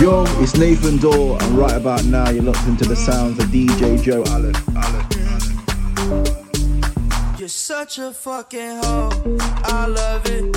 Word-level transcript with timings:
Yo, 0.00 0.24
it's 0.40 0.56
Nathan 0.56 0.96
Dawe, 0.96 1.36
and 1.38 1.58
right 1.58 1.74
about 1.76 2.04
now, 2.04 2.30
you're 2.30 2.42
locked 2.42 2.66
into 2.66 2.84
the 2.84 2.96
sounds 2.96 3.38
of 3.38 3.46
DJ 3.50 4.02
Joe 4.02 4.24
Allan. 4.28 4.54
Allan. 4.74 5.06
You're 7.38 7.48
such 7.48 7.98
a 7.98 8.12
fucking 8.12 8.78
hoe. 8.82 9.10
I 9.64 9.86
love 9.86 10.26
it. 10.26 10.56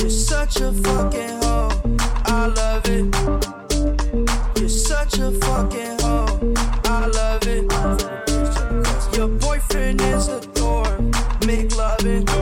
You're 0.00 0.10
such 0.10 0.60
a 0.60 0.72
fucking 0.72 1.42
hoe. 1.42 1.70
I 2.26 2.46
love 2.46 2.86
it. 2.88 3.14
You're 4.58 4.68
such 4.68 5.18
a 5.18 5.30
fucking 5.30 5.98
hoe. 6.00 6.54
I 6.84 7.06
love 7.06 7.46
it. 7.46 9.16
Your 9.16 9.28
boyfriend 9.28 10.00
is 10.00 10.28
a 10.28 10.40
dork. 10.54 11.00
Make 11.46 11.76
loving. 11.76 12.33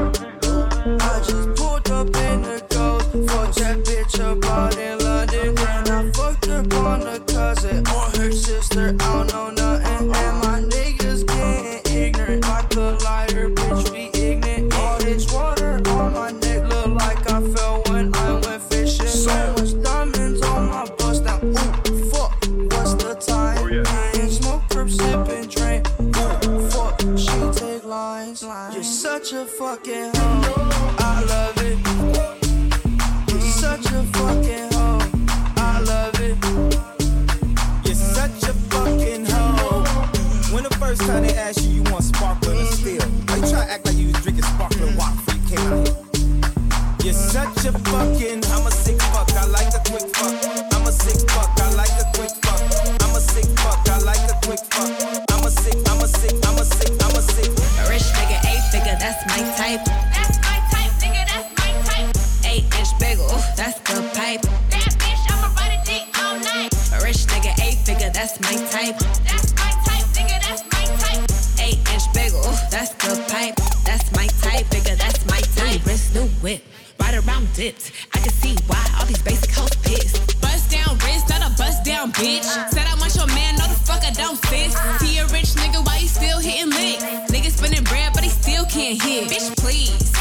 New 76.23 76.29
whip, 76.39 76.63
right 77.01 77.19
around 77.19 77.53
dipped. 77.53 77.91
I 78.15 78.19
can 78.21 78.31
see 78.31 78.55
why 78.69 78.79
all 78.97 79.07
these 79.07 79.21
basic 79.23 79.51
hoes 79.51 79.75
pissed. 79.83 80.41
Bust 80.41 80.71
down 80.71 80.95
wrist, 81.03 81.29
not 81.29 81.43
a 81.43 81.51
bust 81.59 81.85
down 81.85 82.13
bitch. 82.13 82.47
Said 82.71 82.87
I 82.87 82.95
want 82.95 83.17
your 83.17 83.27
man, 83.35 83.57
no 83.57 83.67
the 83.67 83.75
fuck 83.75 84.05
I 84.07 84.13
don't 84.13 84.39
sis. 84.47 84.71
See 85.03 85.19
a 85.19 85.27
rich 85.35 85.59
nigga, 85.59 85.85
why 85.85 85.99
you 85.99 86.07
still 86.07 86.39
hitting 86.39 86.71
lick? 86.71 87.01
Nigga 87.27 87.51
spinning 87.51 87.83
bread, 87.83 88.13
but 88.15 88.23
he 88.23 88.31
still 88.31 88.65
can't 88.67 89.03
hit. 89.03 89.35
Bitch, 89.35 89.51
please. 89.59 90.13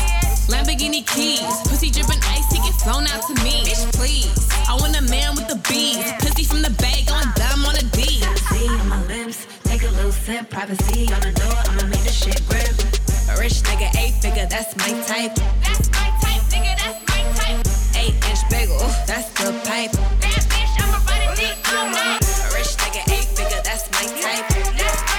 Lamborghini 0.49 1.05
keys, 1.05 1.45
pussy 1.69 1.91
dripping 1.91 2.17
ice, 2.33 2.49
he 2.49 2.57
get 2.57 2.73
flown 2.81 3.05
out 3.05 3.21
to 3.27 3.35
me. 3.45 3.61
Bitch, 3.61 3.85
please. 3.93 4.33
I 4.67 4.73
want 4.81 4.97
a 4.97 5.03
man 5.03 5.35
with 5.35 5.49
the 5.49 5.61
bees, 5.69 6.01
pussy 6.17 6.45
from 6.45 6.63
the 6.63 6.73
bag, 6.81 7.05
going 7.05 7.29
dumb 7.35 7.63
on 7.63 7.75
a 7.75 7.85
D. 7.93 8.25
See 8.49 8.67
on 8.67 8.89
my 8.89 9.05
lips, 9.05 9.45
take 9.65 9.83
a 9.83 9.91
little 9.93 10.11
sip, 10.11 10.49
privacy 10.49 11.13
on 11.13 11.21
the 11.21 11.31
door, 11.31 11.53
I'ma 11.69 11.85
make 11.93 12.01
this 12.01 12.17
shit 12.17 12.41
grip. 12.49 12.90
A 13.31 13.39
rich 13.39 13.63
nigga, 13.63 13.87
eight 13.97 14.13
figure, 14.21 14.45
that's 14.45 14.75
my 14.75 14.91
type. 15.07 15.35
That's 15.63 15.89
my 15.91 16.09
type, 16.19 16.43
nigga, 16.51 16.75
that's 16.75 16.99
my 17.07 17.21
type. 17.39 17.65
Eight 17.95 18.15
inch 18.29 18.43
bagel, 18.49 18.77
that's 19.07 19.29
the 19.39 19.53
pipe. 19.63 19.91
That 20.19 20.43
bitch, 20.51 20.75
I'ma 20.83 20.99
ride 21.07 21.31
a 21.31 21.35
dick 21.35 21.55
all 21.73 21.89
night. 21.89 22.19
A 22.19 22.53
rich 22.53 22.75
nigga, 22.75 23.01
eight 23.13 23.29
figure, 23.31 23.61
that's 23.63 23.89
my 23.91 24.05
type. 24.19 24.47
That's 24.75 25.10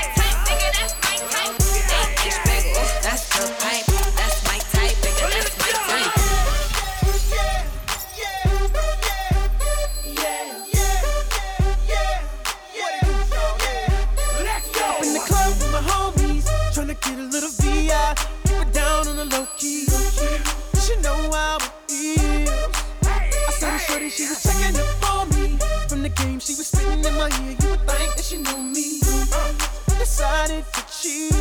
she 24.15 24.29
was 24.29 24.43
checking 24.43 24.77
up 24.79 25.15
on 25.15 25.29
me. 25.31 25.59
From 25.89 26.03
the 26.03 26.11
game, 26.11 26.39
she 26.39 26.55
was 26.55 26.67
spitting 26.67 27.05
in 27.05 27.15
my 27.15 27.31
ear. 27.43 27.57
You 27.61 27.71
would 27.71 27.81
think 27.89 28.15
that 28.17 28.25
she 28.25 28.37
knew 28.37 28.63
me. 28.63 29.01
Uh, 29.33 29.99
decided 29.99 30.65
to 30.73 30.83
cheat. 30.93 31.33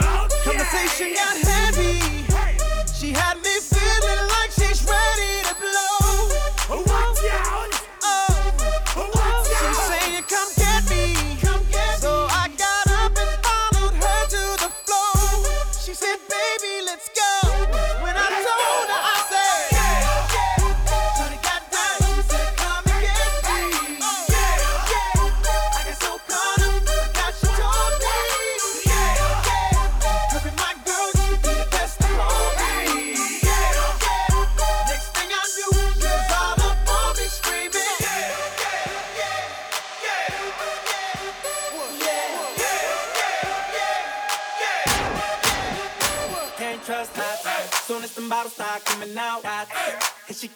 Oh, 0.00 0.28
Conversation 0.44 1.14
got 1.14 1.36
heavy. 1.38 1.65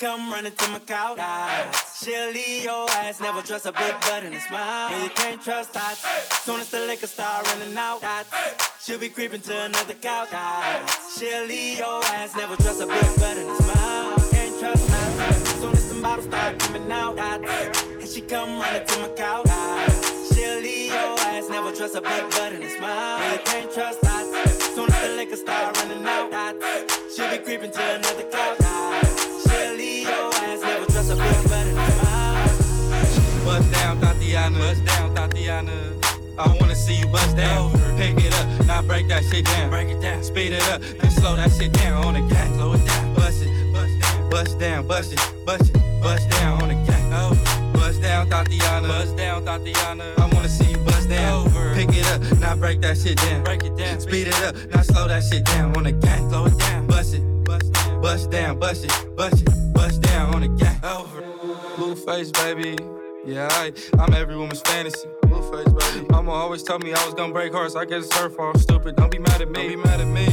Come 0.01 0.33
running 0.33 0.53
to 0.53 0.69
my 0.71 0.79
couch. 0.79 1.21
She'll 2.01 2.31
leave 2.31 2.65
your 2.65 2.89
ass, 2.91 3.21
never 3.21 3.43
trust 3.43 3.67
a 3.67 3.73
big 3.73 3.93
butt 4.01 4.25
and 4.25 4.35
a 4.35 4.41
smile. 4.41 4.91
Yeah, 4.91 5.05
you 5.05 5.11
can't 5.11 5.43
trust 5.43 5.75
that. 5.75 5.97
Soon 6.43 6.61
as 6.61 6.71
the 6.71 6.81
liquor 6.87 7.07
start 7.07 7.47
running 7.47 7.77
out, 7.77 8.01
she'll 8.81 8.99
be 8.99 9.11
creeping 9.11 9.43
to 9.43 9.55
another 9.67 9.93
couch. 9.93 10.31
She'll 11.19 11.45
leave 11.45 11.79
your 11.79 12.03
ass, 12.17 12.35
never 12.35 12.57
trust 12.57 12.81
a 12.81 12.87
big 12.87 13.11
butt 13.21 13.37
and 13.37 13.51
a 13.51 13.63
smile. 13.63 14.17
Can't 14.31 14.59
trust 14.59 14.89
that. 14.89 15.47
Soon 15.61 15.73
as 15.73 15.95
the 15.95 16.01
bottles 16.01 16.27
start 16.27 16.59
coming 16.59 16.91
out, 16.91 17.19
and 17.19 18.09
she 18.09 18.23
come 18.23 18.59
running 18.59 18.87
to 18.87 18.99
my 19.01 19.09
couch. 19.09 19.49
She'll 20.33 20.61
leave 20.61 20.93
your 20.93 21.19
ass, 21.29 21.49
never 21.51 21.73
trust 21.73 21.95
a 21.95 22.01
big 22.01 22.31
butt 22.31 22.53
and 22.55 22.65
a 22.65 22.71
smile. 22.71 23.19
Yeah, 23.21 23.33
you 23.35 23.41
can't 23.45 23.71
trust 23.71 24.01
that. 24.01 24.25
Soon 24.75 24.91
as 24.91 25.03
the 25.03 25.17
liquor 25.17 25.37
start 25.37 25.77
running 25.77 26.07
out, 26.07 26.57
she'll 27.15 27.31
be 27.31 27.37
creeping 27.45 27.71
to 27.71 27.83
another 27.97 28.23
couch. 28.31 28.60
She'll 30.01 30.09
leave 30.09 30.17
your 30.17 30.35
ass, 30.35 30.61
never 30.63 30.87
trust 30.87 31.11
a 31.11 31.17
big 31.17 31.43
butt 31.45 31.67
and 31.67 31.79
a. 31.79 33.45
Bust 33.45 33.73
down, 33.73 34.01
Thotiana. 34.01 34.59
Bust 34.59 34.85
down, 34.87 35.15
Thotiana. 35.15 36.39
I 36.39 36.57
wanna 36.59 36.75
see 36.75 36.95
you 36.95 37.07
bust 37.09 37.37
down. 37.37 37.73
Pick 37.99 38.17
it 38.25 38.33
up, 38.35 38.67
now 38.67 38.81
break 38.83 39.09
that 39.09 39.25
shit 39.25 39.45
down. 39.45 39.69
Break 39.69 39.89
it 39.89 40.01
down. 40.01 40.23
Speed 40.23 40.53
it 40.53 40.63
up, 40.71 40.81
then 40.81 41.11
slow 41.11 41.37
that 41.37 41.53
shit 41.53 41.73
down 41.73 42.05
on 42.05 42.15
the 42.15 42.21
gang. 42.35 42.55
Slow 42.55 42.73
it 42.73 42.87
down. 42.87 43.15
Bust 43.15 43.43
it, 43.43 43.73
bust 43.75 44.01
down. 44.01 44.31
Bust 44.31 44.59
down, 44.59 44.87
bust 44.87 45.13
it, 45.13 45.21
bust 45.45 45.71
it, 45.71 46.03
bust 46.03 46.31
down 46.31 46.63
on 46.63 46.69
the 46.69 46.75
gang. 46.91 47.13
Oh. 47.13 47.35
Bust 47.75 48.01
down, 48.01 48.31
Thotiana. 48.31 48.89
Bust 48.89 49.17
down, 49.17 49.45
Thotiana. 49.45 50.19
I 50.19 50.35
wanna 50.35 50.49
see 50.49 50.71
you 50.71 50.79
bust 50.79 50.90
down. 51.11 51.47
Over. 51.47 51.75
Pick 51.75 51.91
it 51.93 52.07
up, 52.07 52.39
now 52.39 52.57
break 52.57 52.81
that 52.81 52.97
shit 52.97 53.19
down. 53.19 53.45
Break 53.45 53.65
it 53.65 53.77
down. 53.77 54.01
Speed 54.01 54.29
it 54.29 54.43
up, 54.43 54.55
now 54.71 54.83
slow 54.83 55.09
that 55.09 55.23
shit 55.23 55.45
down 55.45 55.77
on 55.77 55.83
the 55.83 55.93
gang. 55.93 56.31
Slow 56.31 56.47
it 56.47 56.59
down. 56.59 56.87
Bust 56.87 57.15
it, 57.15 57.45
bust 57.45 57.73
down. 57.73 58.01
Bust 58.01 58.31
down, 58.31 58.59
bust 58.59 58.85
it, 58.85 59.17
bust 59.17 59.43
it, 59.43 59.75
bust 59.75 60.01
down 60.01 60.35
on 60.35 60.41
the 60.41 60.49
gang. 60.49 60.81
Over. 60.83 61.21
Blueface, 61.77 62.33
baby. 62.33 62.79
Yeah, 63.27 63.49
I, 63.51 63.73
I'm 63.99 64.15
every 64.15 64.37
woman's 64.37 64.63
fantasy. 64.63 65.07
Blueface, 65.25 65.71
baby. 65.79 66.07
Mama 66.11 66.31
always 66.31 66.63
told 66.63 66.83
me 66.83 66.95
I 66.95 67.05
was 67.05 67.15
gonna 67.15 67.33
break 67.33 67.53
hearts. 67.53 67.77
I 67.77 67.85
guess 67.85 68.07
it's 68.07 68.17
her 68.17 68.31
fault. 68.31 68.59
Stupid. 68.59 68.97
Don't 68.97 69.11
be 69.11 69.19
mad 69.19 69.43
at 69.43 69.51
me. 69.51 69.61
Don't 69.61 69.69
be 69.69 69.77
mad 69.77 70.01
at 70.01 70.07
me. 70.07 70.27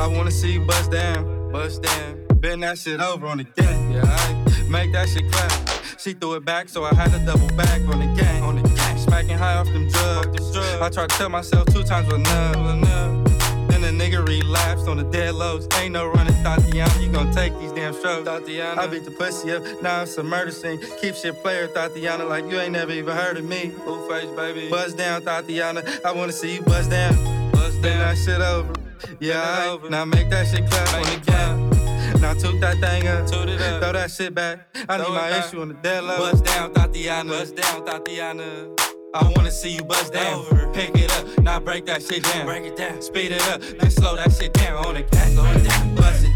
I 0.00 0.06
wanna 0.08 0.32
see 0.32 0.54
you 0.54 0.66
bust 0.66 0.90
down, 0.90 1.52
bust 1.52 1.82
down. 1.82 2.26
Bend 2.36 2.62
that 2.62 2.78
shit 2.78 3.00
over 3.00 3.26
on 3.26 3.38
the 3.38 3.44
gang. 3.44 3.92
Yeah, 3.92 4.02
I 4.04 4.68
make 4.68 4.92
that 4.92 5.08
shit 5.08 5.30
clap. 5.30 5.52
She 5.98 6.12
threw 6.12 6.34
it 6.34 6.44
back, 6.44 6.68
so 6.68 6.84
I 6.84 6.92
had 6.92 7.12
to 7.12 7.18
double 7.24 7.48
back 7.56 7.80
on 7.88 8.00
the 8.00 8.20
gang. 8.20 8.42
On 8.42 8.56
the 8.56 8.68
gang, 8.68 8.83
smacking 9.04 9.38
high 9.38 9.54
off 9.54 9.66
them 9.66 9.88
drugs. 9.88 10.56
I 10.56 10.88
tried 10.90 11.10
to 11.10 11.16
tell 11.16 11.28
myself 11.28 11.66
two 11.66 11.82
times 11.84 12.06
was 12.06 12.16
enough. 12.16 13.24
Then 13.68 13.80
the 13.82 14.04
nigga 14.04 14.26
relapsed 14.26 14.88
on 14.88 14.96
the 14.98 15.04
dead 15.04 15.34
lows. 15.34 15.66
Ain't 15.78 15.92
no 15.92 16.06
running, 16.06 16.34
Thotiana. 16.44 17.02
You 17.02 17.10
gon' 17.10 17.32
take 17.32 17.58
these 17.58 17.72
damn 17.72 17.94
strokes, 17.94 18.28
Thotiana. 18.28 18.78
I 18.78 18.86
beat 18.86 19.04
the 19.04 19.10
pussy 19.10 19.52
up, 19.52 19.62
now 19.82 20.02
it's 20.02 20.16
a 20.18 20.22
murder 20.22 20.50
scene. 20.50 20.80
Keep 21.00 21.14
shit 21.14 21.34
player, 21.42 21.68
Thotiana, 21.68 22.28
like 22.28 22.44
you 22.50 22.60
ain't 22.60 22.72
never 22.72 22.92
even 22.92 23.16
heard 23.16 23.36
of 23.36 23.44
me. 23.44 23.72
Blueface, 23.84 24.34
baby. 24.36 24.68
Buzz 24.70 24.94
down, 24.94 25.22
Thotiana. 25.22 26.04
I 26.04 26.12
wanna 26.12 26.32
see 26.32 26.54
you 26.56 26.62
buzz 26.62 26.88
down. 26.88 27.14
Buzz 27.52 27.74
down. 27.74 27.82
Then 27.82 27.98
that 27.98 28.18
shit 28.18 28.40
over. 28.40 28.72
Yeah, 29.20 29.70
over. 29.70 29.90
now 29.90 30.04
make 30.04 30.30
that 30.30 30.46
shit 30.46 30.68
clap 30.70 30.86
make 30.92 31.06
on 31.06 31.20
the 31.20 31.30
gang. 31.30 32.20
Now 32.20 32.32
toot 32.32 32.60
that 32.60 32.78
thing 32.78 33.06
up, 33.08 33.26
toot 33.26 33.48
it 33.48 33.60
up. 33.60 33.82
throw 33.82 33.92
that 33.92 34.10
shit 34.10 34.34
back. 34.34 34.68
I 34.88 34.96
Throw 34.96 35.08
need 35.08 35.14
my 35.14 35.38
issue 35.38 35.60
on 35.60 35.68
the 35.68 35.74
dead 35.74 36.04
low. 36.04 36.18
Buzz 36.18 36.40
down, 36.40 36.72
Thotiana. 36.72 37.28
Buzz 37.28 37.52
down, 37.52 37.84
Thotiana. 37.84 38.83
I 39.14 39.32
wanna 39.36 39.50
see 39.52 39.70
you 39.70 39.84
buzz 39.84 40.10
down. 40.10 40.40
Over. 40.40 40.72
Pick 40.72 40.96
it 40.96 41.08
up, 41.12 41.38
now 41.38 41.60
break 41.60 41.86
that 41.86 42.02
shit 42.02 42.24
down. 42.24 42.46
Break 42.46 42.64
it 42.64 42.76
down. 42.76 43.00
Speed 43.00 43.30
it 43.30 43.48
up, 43.48 43.60
then 43.60 43.88
slow 43.88 44.16
that 44.16 44.32
shit 44.32 44.52
down 44.52 44.84
on 44.84 44.94
the 44.94 45.04
cat. 45.04 45.28
Slow 45.30 45.44
it 45.44 45.62
down. 45.62 45.94
Bust 45.94 46.24
it, 46.24 46.32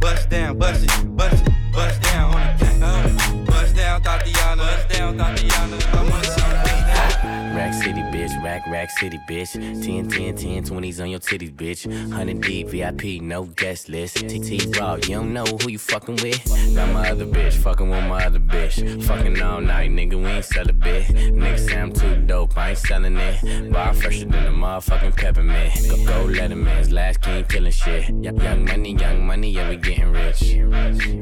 bust 0.00 0.28
down, 0.28 0.58
bust 0.58 0.82
it, 0.82 1.16
bust 1.16 1.46
it, 1.46 1.52
bust 1.72 2.02
down 2.02 2.34
on 2.34 2.58
the 2.58 2.64
cat. 2.64 3.46
Bust 3.46 3.76
down, 3.76 4.02
Thotiana. 4.02 4.56
Bust 4.56 4.88
down, 4.88 5.16
Thotiana. 5.16 5.78
I 5.94 6.10
wanna 6.10 6.24
see 6.24 6.40
you. 6.42 7.56
Rack 7.56 7.72
City, 7.72 8.02
bitch. 8.10 8.31
Rack, 8.42 8.66
Rack 8.66 8.90
City, 8.90 9.20
bitch. 9.28 9.52
10, 9.52 10.08
10, 10.08 10.34
10, 10.34 10.64
20s 10.64 11.00
on 11.00 11.10
your 11.10 11.20
titties, 11.20 11.54
bitch. 11.54 11.86
100 11.86 12.40
deep, 12.40 12.68
VIP, 12.68 13.22
no 13.22 13.44
guest 13.44 13.88
list. 13.88 14.16
TT 14.16 14.76
Raw, 14.76 14.96
you 14.96 15.14
don't 15.14 15.32
know 15.32 15.44
who 15.44 15.70
you 15.70 15.78
fucking 15.78 16.16
with. 16.16 16.44
Got 16.74 16.92
my 16.92 17.08
other 17.08 17.24
bitch, 17.24 17.54
fucking 17.54 17.88
with 17.88 18.04
my 18.04 18.24
other 18.24 18.40
bitch. 18.40 19.02
Fucking 19.04 19.40
all 19.40 19.60
night, 19.60 19.90
nigga, 19.90 20.16
we 20.20 20.26
ain't 20.26 20.44
sell 20.44 20.68
a 20.68 20.72
bit. 20.72 21.06
Nigga 21.06 21.58
say 21.58 21.80
I'm 21.80 21.92
too 21.92 22.16
dope, 22.26 22.56
I 22.58 22.70
ain't 22.70 22.78
selling 22.78 23.16
it. 23.16 23.72
Bar 23.72 23.94
fresher 23.94 24.26
than 24.26 24.46
a 24.46 24.50
motherfucking 24.50 25.16
peppermint. 25.16 25.74
Go, 25.88 25.96
go 26.04 26.26
Letterman's 26.26 26.90
last 26.90 27.22
king 27.22 27.44
killing 27.44 27.70
shit. 27.70 28.08
Young 28.08 28.64
money, 28.64 28.94
young 28.96 29.24
money, 29.24 29.50
yeah, 29.50 29.68
we 29.68 29.76
getting 29.76 30.10
rich. 30.10 30.40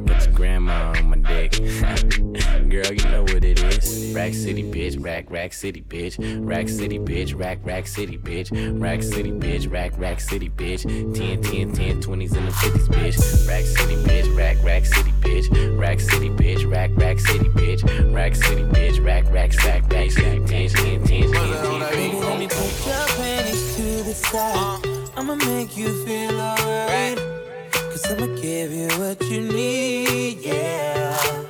Got 0.06 0.24
your 0.24 0.34
grandma 0.34 0.94
on 0.96 1.10
my 1.10 1.16
dick. 1.18 1.52
Girl, 2.70 2.92
you 2.92 3.04
know 3.10 3.22
what 3.24 3.44
it 3.44 3.60
is. 3.62 4.12
Rack 4.14 4.32
City, 4.32 4.62
bitch. 4.62 5.02
Rack, 5.04 5.30
Rack 5.30 5.52
City, 5.52 5.82
bitch. 5.82 6.16
Rack 6.48 6.68
City, 6.68 6.98
bitch. 6.98 7.09
Rack, 7.10 7.58
Rack 7.64 7.88
City, 7.88 8.16
bitch. 8.16 8.50
Rack 8.80 9.02
City, 9.02 9.32
bitch. 9.32 9.70
Rack, 9.70 9.98
Rack 9.98 10.20
City, 10.20 10.48
bitch. 10.48 10.82
10, 10.84 11.42
10, 11.42 11.72
10, 11.72 12.02
20s 12.02 12.36
and 12.36 12.46
the 12.46 12.52
50s, 12.52 12.88
bitch. 12.88 13.48
Rack 13.48 13.64
City, 13.64 13.96
bitch. 13.96 14.36
Rack, 14.36 14.56
Rack 14.62 14.86
City, 14.86 15.10
bitch. 15.20 15.78
Rack 15.78 15.98
City, 15.98 16.30
bitch. 16.30 16.70
Rack, 16.70 16.90
Rack 16.94 17.18
City, 17.18 17.48
bitch. 17.48 18.14
Rack 18.14 18.36
City, 18.36 18.62
bitch. 18.62 19.04
Rack, 19.04 19.24
Rack, 19.32 19.52
rack, 19.64 19.92
rack, 19.92 20.10
10, 20.10 20.46
10, 20.46 20.68
10, 20.68 20.68
10, 20.68 21.04
10, 21.04 21.32
10. 21.32 21.80
Let 21.80 22.38
me 22.38 22.46
put 22.46 22.86
your 22.86 23.06
panties 23.18 23.76
to 23.76 23.82
the 24.04 24.14
side. 24.14 24.86
I'ma 25.16 25.34
make 25.34 25.76
you 25.76 26.04
feel 26.06 26.40
alright. 26.40 27.18
Cause 27.72 28.06
I'ma 28.06 28.26
give 28.40 28.72
you 28.72 28.88
what 29.00 29.20
you 29.24 29.40
need, 29.40 30.38
yeah. 30.38 31.49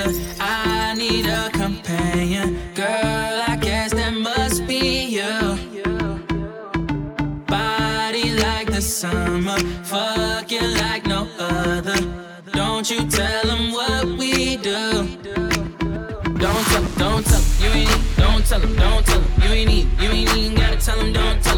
I 0.00 0.94
need 0.96 1.26
a 1.26 1.50
companion. 1.50 2.56
Girl, 2.74 2.86
I 3.48 3.58
guess 3.60 3.92
that 3.92 4.14
must 4.14 4.64
be 4.66 5.06
you. 5.06 5.82
Body 7.46 8.30
like 8.34 8.70
the 8.70 8.80
summer, 8.80 9.58
fucking 9.82 10.74
like 10.74 11.04
no 11.06 11.26
other. 11.38 11.96
Don't 12.52 12.88
you 12.88 13.08
tell 13.08 13.42
them 13.44 13.72
what 13.72 14.04
we 14.18 14.56
do. 14.58 15.08
Don't 16.38 16.64
tell 16.68 16.82
them, 16.82 16.94
don't 16.96 17.26
tell 17.26 17.40
them, 17.40 17.62
you 17.62 17.68
ain't. 17.80 18.16
Don't 18.16 18.46
tell 18.46 18.60
them, 18.60 18.76
don't 18.76 19.04
tell 19.04 19.20
them, 19.20 19.42
you 19.42 19.48
ain't. 19.50 20.00
You 20.00 20.10
ain't 20.10 20.36
even 20.36 20.54
gotta 20.54 20.76
tell 20.76 20.96
them, 20.96 21.12
don't 21.12 21.42
tell 21.42 21.56
them, 21.56 21.57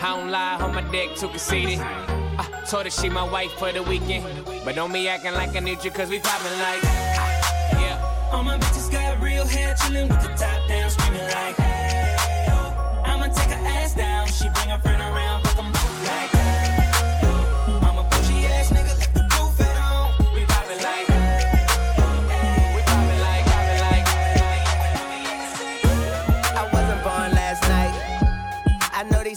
I 0.00 0.16
don't 0.16 0.30
lie, 0.30 0.56
on 0.60 0.74
my 0.74 0.82
dick 0.92 1.16
too 1.16 1.28
conceited. 1.28 1.80
I 1.80 2.62
told 2.70 2.84
her 2.84 2.90
she 2.90 3.08
my 3.08 3.28
wife 3.28 3.50
for 3.52 3.72
the 3.72 3.82
weekend. 3.82 4.24
But 4.64 4.76
don't 4.76 4.92
be 4.92 5.08
acting 5.08 5.32
like 5.34 5.56
I 5.56 5.60
need 5.60 5.82
you, 5.84 5.90
cause 5.90 6.08
we 6.08 6.20
poppin' 6.20 6.56
like. 6.60 6.82
Yeah. 6.84 8.30
All 8.32 8.44
my 8.44 8.58
bitches 8.58 8.92
got 8.92 9.20
real 9.20 9.44
hair, 9.44 9.74
chillin' 9.74 10.08
with 10.08 10.22
the 10.22 10.28
top 10.28 10.68
down, 10.68 10.90
screaming 10.90 11.22
like, 11.22 11.56
hey, 11.56 12.46
yo. 12.46 12.54
I'ma 13.04 13.26
take 13.26 13.50
her 13.50 13.66
ass 13.66 13.94
down. 13.94 14.28
She 14.28 14.48
bring 14.50 14.68
her 14.68 14.78
friend 14.78 15.02
around, 15.02 15.42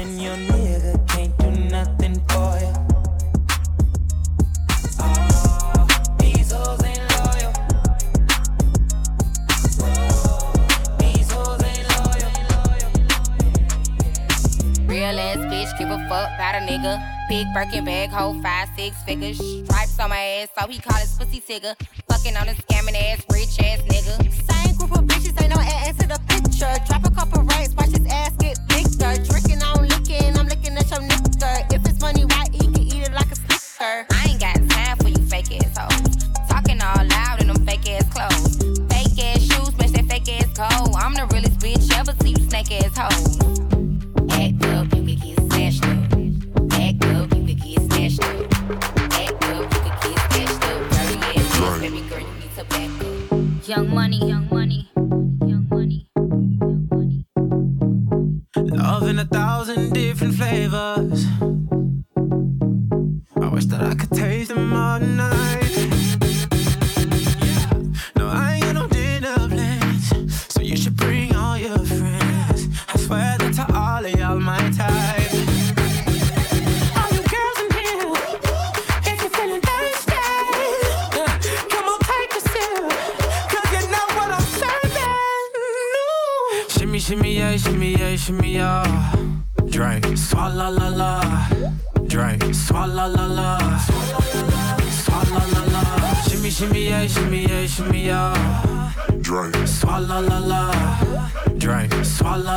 and 0.00 0.22
your 0.22 0.34
nigga 0.36 1.08
can't 1.08 1.36
do 1.38 1.50
nothing 1.68 2.14
for 2.28 2.58
you. 2.58 2.72
Ah, 4.98 5.86
Real 14.86 15.18
ass 15.18 15.36
bitch, 15.36 15.78
give 15.78 15.90
a 15.90 15.98
fuck 16.08 16.30
about 16.34 16.54
a 16.54 16.60
nigga. 16.66 16.96
Big 17.28 17.46
Birkin 17.52 17.84
bag, 17.84 18.08
hold 18.10 18.42
five, 18.42 18.68
six 18.76 18.96
figures. 19.02 19.36
Stripes 19.38 19.98
on 20.00 20.08
my 20.10 20.18
ass, 20.18 20.48
so 20.58 20.66
he 20.66 20.78
call 20.78 20.98
his 20.98 21.12
pussy 21.16 21.40
tigger. 21.40 21.76
Fucking 22.08 22.36
on 22.36 22.48
a 22.48 22.54
scamming 22.54 22.96
ass, 22.96 23.22
rich 23.30 23.60
ass 23.60 23.80
nigga. 23.82 24.16
Same 24.50 24.76
group 24.76 24.92
of 24.92 25.04
bitches, 25.04 25.40
ain't 25.42 25.54
no 25.54 25.60
ass 25.60 25.96
to 25.98 26.08
the 26.08 26.18
picture. 26.28 26.74
Drop 26.86 27.04
a 27.06 27.10
couple 27.14 27.42
racks, 27.44 27.74
watch 27.74 27.90
his 27.90 28.06
ass 28.06 28.32
get 28.38 28.58
bigger. 28.68 29.14
Drinking, 29.24 29.62
I'm 29.62 29.79
licking, 29.79 29.79
I'm 30.92 31.08
your. 31.08 31.20
If 31.72 31.86
it's 31.86 32.00
money, 32.00 32.24
why 32.24 32.46
he 32.52 32.58
can 32.58 32.80
eat 32.80 33.06
it 33.06 33.12
like 33.12 33.30
a 33.30 33.36
snicker? 33.36 34.06
I 34.10 34.26
ain't 34.28 34.40
got 34.40 34.56
time 34.70 34.96
for 34.98 35.08
you 35.08 35.22
fake 35.26 35.52
ass 35.62 35.78
hoes. 35.78 36.16
Talking 36.48 36.80
all 36.82 37.04
loud 37.06 37.40
in 37.40 37.46
them 37.46 37.64
fake 37.64 37.88
ass 37.88 38.08
clothes. 38.10 38.56
Fake 38.90 39.24
ass 39.24 39.40
shoes, 39.40 39.78
match 39.78 39.92
that 39.92 40.06
fake 40.08 40.28
ass 40.28 40.48
cold. 40.56 40.96
I'm 40.96 41.14
the 41.14 41.26
realest 41.26 41.58
bitch 41.60 41.92
ever 41.96 42.12
see 42.22 42.30
you 42.30 42.48
snake 42.48 42.72
ass 42.72 42.96
hoes. 42.96 43.29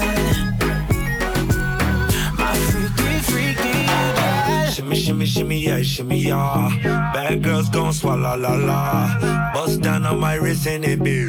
My 2.38 2.56
freaky, 2.70 3.20
freaky, 3.30 3.74
yeah. 3.86 4.70
Shimmy, 4.70 4.96
shimmy, 4.96 5.26
shimmy, 5.26 5.60
yeah, 5.60 5.82
shimmy, 5.82 6.20
yeah. 6.20 7.12
Bad 7.14 7.44
girls 7.44 7.70
gon' 7.70 7.94
swallow 7.94 8.36
la 8.38 8.54
la. 8.56 9.52
Bust 9.54 9.82
down 9.82 10.06
on 10.06 10.20
my 10.20 10.36
wrist 10.36 10.68
and 10.68 10.86
it 10.86 11.04
be. 11.04 11.26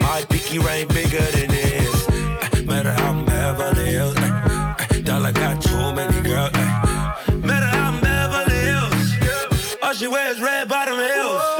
My 0.00 0.24
pinky 0.28 0.58
ring 0.58 0.88
bigger 0.88 1.24
than 1.32 1.48
this. 1.48 2.08
Matter 2.64 2.92
how 2.92 3.10
I'm 3.10 3.24
Beverly 3.24 3.90
Hills. 3.92 4.14
Dollar 5.04 5.32
got 5.32 5.62
too 5.62 5.92
many 5.94 6.20
girls. 6.22 6.89
Wears 10.10 10.40
red 10.40 10.68
bottom 10.68 10.98
heels. 10.98 11.59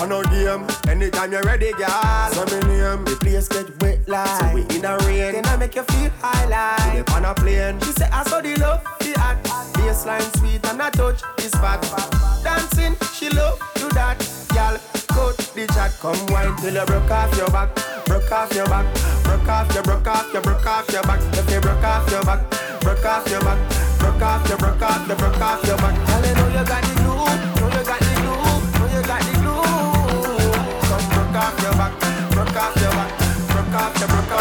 On 0.00 0.12
a 0.12 0.22
game, 0.30 0.66
anytime 0.88 1.32
you're 1.32 1.42
ready, 1.42 1.72
girl. 1.72 1.88
So 2.32 2.44
me 2.46 2.60
name, 2.66 3.04
the 3.04 3.16
place 3.20 3.48
get 3.48 3.68
wet 3.82 4.06
like. 4.08 4.40
So 4.40 4.54
we 4.54 4.62
in 4.76 4.84
a 4.84 4.98
rain, 5.06 5.32
then 5.32 5.46
I 5.46 5.56
make 5.56 5.74
you 5.74 5.82
feel 5.82 6.10
high 6.20 6.44
like. 6.46 6.94
Live 6.94 7.08
on 7.16 7.24
a 7.24 7.34
plane, 7.34 7.80
she 7.80 7.92
say 7.92 8.08
I 8.12 8.22
saw 8.24 8.40
the 8.40 8.56
love, 8.56 8.82
the 9.00 9.14
act. 9.18 9.46
Baseline 9.74 10.38
sweet 10.38 10.66
and 10.66 10.82
I 10.82 10.90
touch 10.90 11.22
the 11.36 11.42
spot. 11.42 11.80
Dancing, 12.42 12.96
she 13.14 13.30
love 13.30 13.58
do 13.76 13.88
that, 13.94 14.18
girl. 14.52 14.78
Cut 15.08 15.36
the 15.54 15.66
chat, 15.72 15.92
come 16.00 16.18
wine 16.26 16.56
till 16.56 16.74
you 16.74 16.84
broke 16.86 17.10
off 17.10 17.36
your 17.36 17.50
back, 17.50 17.70
broke 18.06 18.32
off 18.32 18.52
your 18.54 18.66
back, 18.66 18.86
broke 19.24 19.48
off 19.48 19.72
your, 19.74 19.82
broke 19.82 20.06
off 20.06 20.32
your, 20.32 20.42
broke 20.42 20.66
off 20.66 20.90
your 20.90 21.02
back. 21.02 21.20
If 21.38 21.50
you 21.50 21.60
broke 21.60 21.84
off 21.84 22.10
your 22.10 22.24
back, 22.24 22.40
broke 22.80 23.04
off 23.04 23.28
your 23.28 23.40
back, 23.40 23.58
broke 23.98 24.22
off 24.22 24.48
your, 24.48 24.58
broke 24.58 24.82
off 24.82 25.08
your, 25.08 25.16
broke 25.16 25.40
off 25.40 25.64
your 25.66 25.76
back. 25.76 25.94
Girl, 26.06 26.24
you 26.26 26.34
know 26.34 26.48
you 26.48 26.64
got 26.66 26.82
the 26.82 26.94
glue, 27.00 27.53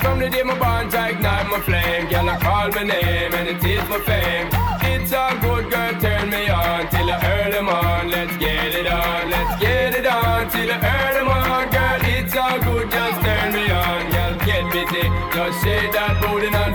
From 0.00 0.18
the 0.18 0.30
day 0.30 0.42
my 0.42 0.58
bond, 0.58 0.94
I 0.94 1.10
ignite 1.10 1.48
my 1.48 1.60
flame. 1.60 2.08
Girl, 2.08 2.28
I 2.28 2.36
call 2.38 2.70
my 2.70 2.84
name 2.84 3.34
and 3.34 3.48
it 3.48 3.62
is 3.62 3.88
my 3.88 4.00
fame. 4.00 4.48
It's 4.82 5.12
a 5.12 5.36
good 5.40 5.70
girl, 5.70 5.92
turn 6.00 6.30
me 6.30 6.48
on 6.48 6.88
till 6.88 7.10
I 7.10 7.16
earn 7.22 7.50
them 7.52 7.68
on. 7.68 8.10
Let's 8.10 8.36
get 8.38 8.74
it 8.74 8.86
on, 8.86 9.30
let's 9.30 9.60
get 9.60 9.94
it 9.94 10.06
on 10.06 10.48
till 10.50 10.70
I 10.72 10.78
earn 10.80 11.28
on. 11.28 11.68
Girl, 11.70 12.00
it's 12.16 12.34
all 12.34 12.58
good, 12.58 12.90
just 12.90 13.20
turn 13.20 13.52
me 13.52 13.70
on. 13.70 14.10
Girl, 14.10 14.34
get 14.48 14.64
busy, 14.72 15.04
just 15.34 15.64
shake 15.64 15.92
that 15.92 16.16
booty 16.22 16.48
non-stop 16.48 16.69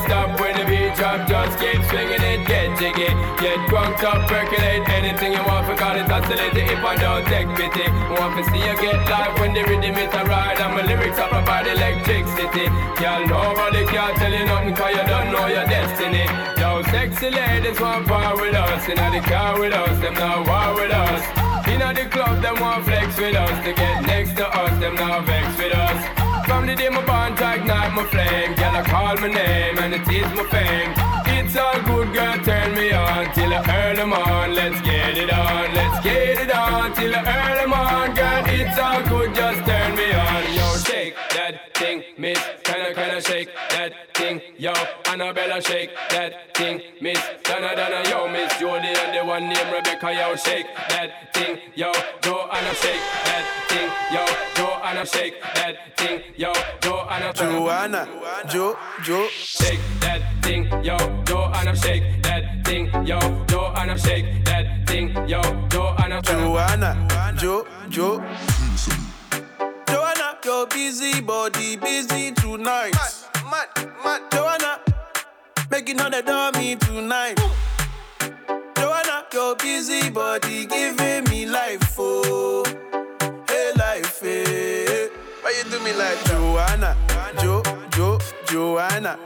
up, 4.06 4.28
percolate 4.30 4.88
anything 4.90 5.34
you 5.34 5.44
want. 5.44 5.66
Forgot 5.66 5.98
it, 5.98 6.10
oscillate 6.10 6.56
if 6.56 6.84
I 6.86 6.96
don't 6.96 7.26
take 7.26 7.50
pity. 7.58 7.90
Want 8.14 8.38
to 8.38 8.44
see 8.52 8.62
you 8.62 8.76
get 8.78 9.02
live 9.10 9.34
when 9.40 9.54
the 9.54 9.64
rhythm 9.64 9.98
is 9.98 10.14
a 10.14 10.24
ride 10.26 10.60
and 10.62 10.74
my 10.76 10.84
lyrics 10.86 11.18
up 11.18 11.34
about 11.34 11.68
electricity. 11.68 12.70
Girl, 13.02 13.22
nobody 13.26 13.86
can 13.86 14.14
tell 14.16 14.32
you 14.32 14.46
nothing 14.46 14.76
'cause 14.76 14.94
you 14.96 15.04
don't 15.12 15.32
know 15.34 15.48
your 15.48 15.66
destiny. 15.66 16.26
Yo, 16.62 16.84
sexy 16.94 17.30
ladies 17.30 17.80
want 17.82 18.08
part 18.08 18.36
with 18.40 18.56
us, 18.56 18.88
in 18.88 18.96
the 18.96 19.22
car 19.22 19.60
with 19.60 19.74
us, 19.74 19.98
them 20.00 20.14
not 20.14 20.48
war 20.48 20.70
with 20.76 20.94
us. 20.94 21.22
In 21.68 21.80
the 21.80 22.06
club, 22.06 22.42
them 22.42 22.60
want 22.62 22.86
flex 22.86 23.18
with 23.18 23.36
us, 23.36 23.56
to 23.66 23.74
get 23.74 24.02
next 24.06 24.36
to 24.38 24.46
us, 24.48 24.74
them 24.80 24.96
not 24.96 25.26
vex 25.26 25.48
with 25.58 25.74
us. 25.74 26.25
From 26.48 26.68
the 26.68 26.76
day 26.76 26.90
my 26.90 27.04
bond, 27.06 27.40
I 27.40 27.56
ignite 27.56 27.94
my 27.94 28.04
flame, 28.06 28.54
girl, 28.56 28.76
I 28.76 28.84
call 28.84 29.16
my 29.18 29.28
name 29.28 29.78
and 29.80 29.94
it 29.94 30.08
is 30.08 30.30
my 30.38 30.46
fame. 30.54 30.94
It's 31.26 31.58
all 31.58 31.82
good, 31.82 32.14
girl, 32.14 32.38
turn 32.44 32.76
me 32.76 32.92
on 32.92 33.34
till 33.34 33.52
I 33.52 33.62
earn 33.68 33.96
them 33.96 34.14
on. 34.14 34.54
Let's 34.54 34.80
get 34.82 35.18
it 35.18 35.32
on, 35.34 35.74
let's 35.74 36.04
get 36.04 36.40
it 36.40 36.52
on 36.54 36.94
till 36.94 37.16
I 37.16 37.22
earn 37.38 37.58
them 37.58 37.74
on, 37.74 38.14
girl. 38.14 38.44
It's 38.48 38.78
all 38.78 39.02
good, 39.04 39.34
just 39.36 39.66
Can 43.16 43.22
I, 43.24 43.28
can 43.28 43.32
shake 43.32 43.50
that 43.70 43.94
thing? 44.14 44.42
Yo, 44.58 44.74
Annabella, 45.10 45.62
shake 45.62 45.92
that 46.10 46.54
thing, 46.54 46.82
miss. 47.02 47.22
Donna, 47.44 47.74
Donna, 47.74 48.04
yo, 48.10 48.28
miss 48.28 48.60
Jody 48.60 48.88
and 48.88 49.18
the 49.18 49.24
one 49.26 49.44
named 49.44 49.72
Rebecca, 49.72 50.12
yo, 50.14 50.36
shake 50.36 50.66
that 50.90 51.34
thing, 51.34 51.58
yo. 51.76 51.92
Joanna, 52.22 52.74
shake 52.76 53.00
that 53.24 53.46
thing, 53.70 53.90
yo. 54.12 54.26
Joanna, 54.56 55.06
shake 55.06 55.42
that 55.42 55.98
thing, 55.98 56.22
yo. 56.36 56.52
Joanna, 56.82 57.34
Joanna, 57.34 58.08
Jo, 58.50 58.78
Jo. 59.04 59.28
Shake 59.30 59.80
that 60.02 60.22
thing, 60.44 60.68
yo. 60.84 60.98
Joanna, 61.24 61.76
shake 61.76 62.22
that 62.24 62.66
thing, 62.66 62.90
yo. 63.06 63.20
Joanna, 63.48 63.98
shake 63.98 64.44
that 64.44 64.88
thing, 64.88 65.16
yo. 65.30 65.42
Joanna, 65.70 66.22
Joanna, 66.22 67.34
Jo, 67.38 67.66
Jo. 67.90 69.05
Your 70.46 70.68
busy 70.68 71.22
body 71.22 71.76
busy 71.76 72.32
tonight. 72.32 72.94
Mad, 72.94 73.68
mad, 73.74 73.92
mad. 74.04 74.22
Joanna, 74.32 74.80
making 75.72 75.98
hundred 75.98 76.30
on 76.30 76.54
me 76.54 76.76
tonight. 76.76 77.40
Joanna, 78.78 79.26
your 79.34 79.56
busy 79.56 80.12
body 80.12 80.68
giving 80.68 81.24
me 81.32 81.48
life, 81.48 81.96
oh, 81.98 82.64
hey 83.50 83.72
life, 83.76 84.22
hey. 84.22 85.10
Why 85.42 85.52
you 85.58 85.64
do 85.72 85.80
me 85.84 85.94
like 85.94 86.24
Joanna, 86.26 86.96
Jo, 87.42 87.64
Jo, 87.92 88.20
Joanna? 88.46 89.18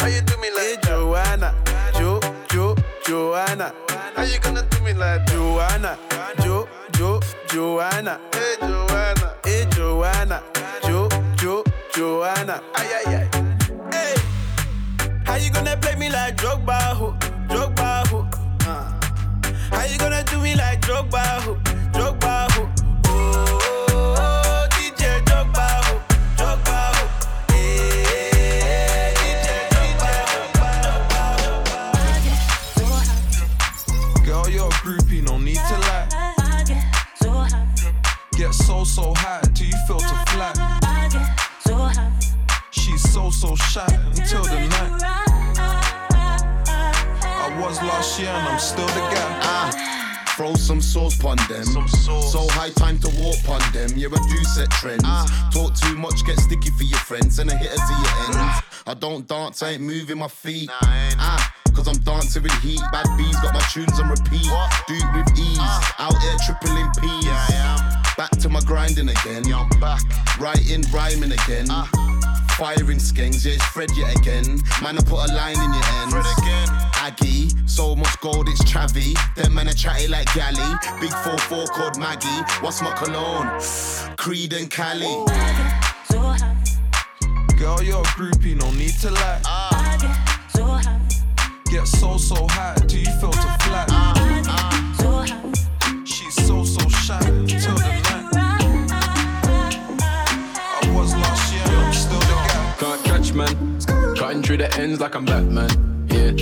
Why 0.00 0.08
you 0.08 0.22
do 0.22 0.36
me 0.38 0.50
like 0.50 0.64
hey, 0.64 0.76
Joanna, 0.82 1.54
Jo, 1.94 2.20
Jo, 2.50 2.74
Joanna? 3.04 3.72
How 4.16 4.24
you 4.24 4.40
gonna 4.40 4.66
do 4.68 4.80
me 4.82 4.92
like 4.92 5.24
Joanna, 5.26 5.96
Jo, 6.42 6.68
Jo, 6.94 7.20
Joanna? 7.46 8.20
Hey 8.32 8.56
Joanna, 8.60 9.36
Joanna, 9.66 10.42
Jo, 10.86 11.08
Jo, 11.36 11.64
Joanna? 11.94 12.62
Ay 12.74 12.86
ay 12.98 13.14
ay. 13.14 13.28
Hey, 13.92 14.14
how 15.24 15.36
you 15.36 15.50
gonna 15.50 15.76
play 15.76 15.94
me 15.96 16.08
like 16.10 16.36
Drogba, 16.36 16.78
ho, 16.94 17.16
Drogba, 17.48 18.06
ho? 18.08 18.26
Uh. 18.66 18.92
How 19.70 19.84
you 19.84 19.98
gonna 19.98 20.22
do 20.24 20.38
me 20.40 20.54
like 20.54 20.80
Drogba, 20.80 21.22
ho, 21.42 21.54
Drogba, 21.92 22.50
ho? 22.52 22.67
Last 48.08 48.20
year 48.20 48.30
and 48.30 48.48
I'm 48.48 48.58
still 48.58 48.86
the 48.86 49.00
guy. 49.14 49.38
Ah, 49.42 50.34
throw 50.36 50.54
some 50.54 50.80
sauce 50.80 51.16
pon 51.16 51.36
them. 51.48 51.64
So 51.64 52.46
high 52.50 52.70
time 52.70 52.98
to 53.00 53.08
walk 53.20 53.36
pon 53.44 53.60
them. 53.72 53.90
Yeah, 53.96 54.08
I 54.12 54.18
do 54.28 54.44
set 54.44 54.70
trends. 54.70 55.02
Talk 55.52 55.74
too 55.74 55.96
much, 55.96 56.24
get 56.24 56.38
sticky 56.38 56.70
for 56.70 56.84
your 56.84 56.98
friends, 56.98 57.38
and 57.38 57.50
a 57.50 57.56
hitter 57.56 57.74
to 57.74 57.94
your 58.02 58.14
ends. 58.26 58.62
I 58.86 58.94
don't 58.98 59.26
dance, 59.26 59.62
I 59.62 59.70
ain't 59.72 59.82
moving 59.82 60.18
my 60.18 60.28
feet. 60.28 60.70
Ah. 60.72 61.54
Cause 61.74 61.86
I'm 61.86 61.98
dancing 62.02 62.42
with 62.42 62.52
heat, 62.60 62.80
bad 62.90 63.06
bees 63.16 63.38
got 63.40 63.54
my 63.54 63.60
tunes 63.72 64.00
on 64.00 64.08
repeat. 64.08 64.50
Do 64.88 64.94
it 64.94 65.14
with 65.14 65.38
ease, 65.38 65.58
out 65.98 66.16
here 66.18 66.36
tripling 66.44 66.90
P's. 66.98 67.28
Back 68.16 68.30
to 68.42 68.48
my 68.48 68.60
grinding 68.60 69.08
again. 69.08 69.44
Writing, 70.40 70.82
rhyming 70.90 71.32
again. 71.32 71.68
Firing 72.58 72.98
skanks, 72.98 73.46
yeah, 73.46 73.52
it's 73.52 73.64
Fred 73.66 73.90
yet 73.96 74.18
again. 74.18 74.60
Man, 74.82 74.98
I 74.98 75.02
put 75.02 75.30
a 75.30 75.32
line 75.32 75.60
in 75.60 75.72
your 75.72 75.84
ends. 76.02 76.87
Aggie, 77.08 77.48
so 77.66 77.96
much 77.96 78.20
gold, 78.20 78.50
it's 78.50 78.62
Travi. 78.64 79.16
Them 79.34 79.54
men 79.54 79.66
are 79.66 79.72
chatty 79.72 80.08
like 80.08 80.30
Galley. 80.34 80.74
Big 81.00 81.08
4-4 81.08 81.66
called 81.70 81.98
Maggie. 81.98 82.42
What's 82.60 82.82
my 82.82 82.92
cologne? 82.96 83.48
Creed 84.18 84.52
and 84.52 84.70
Cali. 84.70 85.06
Girl, 87.56 87.82
you're 87.82 88.02
a 88.02 88.12
groupie, 88.14 88.54
no 88.60 88.70
need 88.72 88.92
to 89.00 89.10
lie. 89.10 89.40
Get 91.70 91.86
so, 91.88 92.18
so 92.18 92.46
high 92.50 92.74
till 92.86 92.98
you 92.98 93.10
feel 93.20 93.30
to 93.30 93.56
fly. 93.62 93.86
She's 96.04 96.34
so, 96.46 96.62
so 96.62 96.88
shy 96.90 97.20
till 97.20 97.74
the 97.74 98.02
night. 98.04 98.34
I 100.76 100.92
was 100.94 101.14
last 101.14 101.54
year, 101.54 101.64
I'm 101.64 101.92
still 101.94 102.20
the 102.20 102.34
guy. 102.34 102.74
Can't 102.78 103.02
catch 103.04 103.32
man, 103.32 104.14
cutting 104.14 104.42
through 104.42 104.58
the 104.58 104.70
ends 104.78 105.00
like 105.00 105.14
I'm 105.14 105.24
Batman. 105.24 105.70
Yeah, 106.10 106.32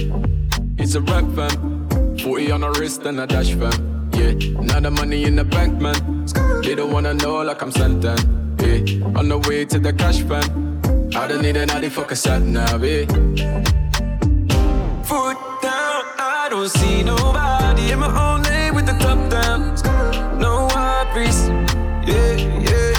it's 0.86 0.94
a 0.94 1.00
rap 1.00 1.24
fam. 1.34 2.16
40 2.18 2.52
on 2.52 2.60
the 2.60 2.70
wrist 2.78 3.04
and 3.06 3.18
a 3.18 3.26
dash 3.26 3.52
fam. 3.54 4.08
Yeah, 4.12 4.34
now 4.60 4.78
the 4.78 4.90
money 4.92 5.24
in 5.24 5.34
the 5.34 5.42
bank 5.42 5.80
man. 5.80 6.26
They 6.62 6.76
don't 6.76 6.92
wanna 6.92 7.12
know 7.14 7.42
like 7.42 7.60
I'm 7.60 7.72
Santan. 7.72 8.20
Yeah, 8.62 9.18
on 9.18 9.28
the 9.28 9.38
way 9.38 9.64
to 9.64 9.80
the 9.80 9.92
cash 9.92 10.20
fam. 10.22 10.78
I 11.16 11.26
don't 11.26 11.42
need 11.42 11.56
an 11.56 11.70
another 11.70 11.90
fucker 11.90 12.16
sat 12.16 12.42
now, 12.42 12.76
yeah. 12.76 13.04
Foot 15.08 15.38
down, 15.60 16.04
I 16.18 16.46
don't 16.50 16.68
see 16.68 17.02
nobody 17.02 17.90
in 17.90 17.98
my 17.98 18.10
own 18.24 18.44
lane 18.44 18.74
with 18.76 18.86
the 18.86 18.96
top 19.04 19.18
down. 19.28 19.58
No 20.38 20.68
worries, 20.72 21.48
yeah, 22.06 22.36
yeah. 22.68 22.95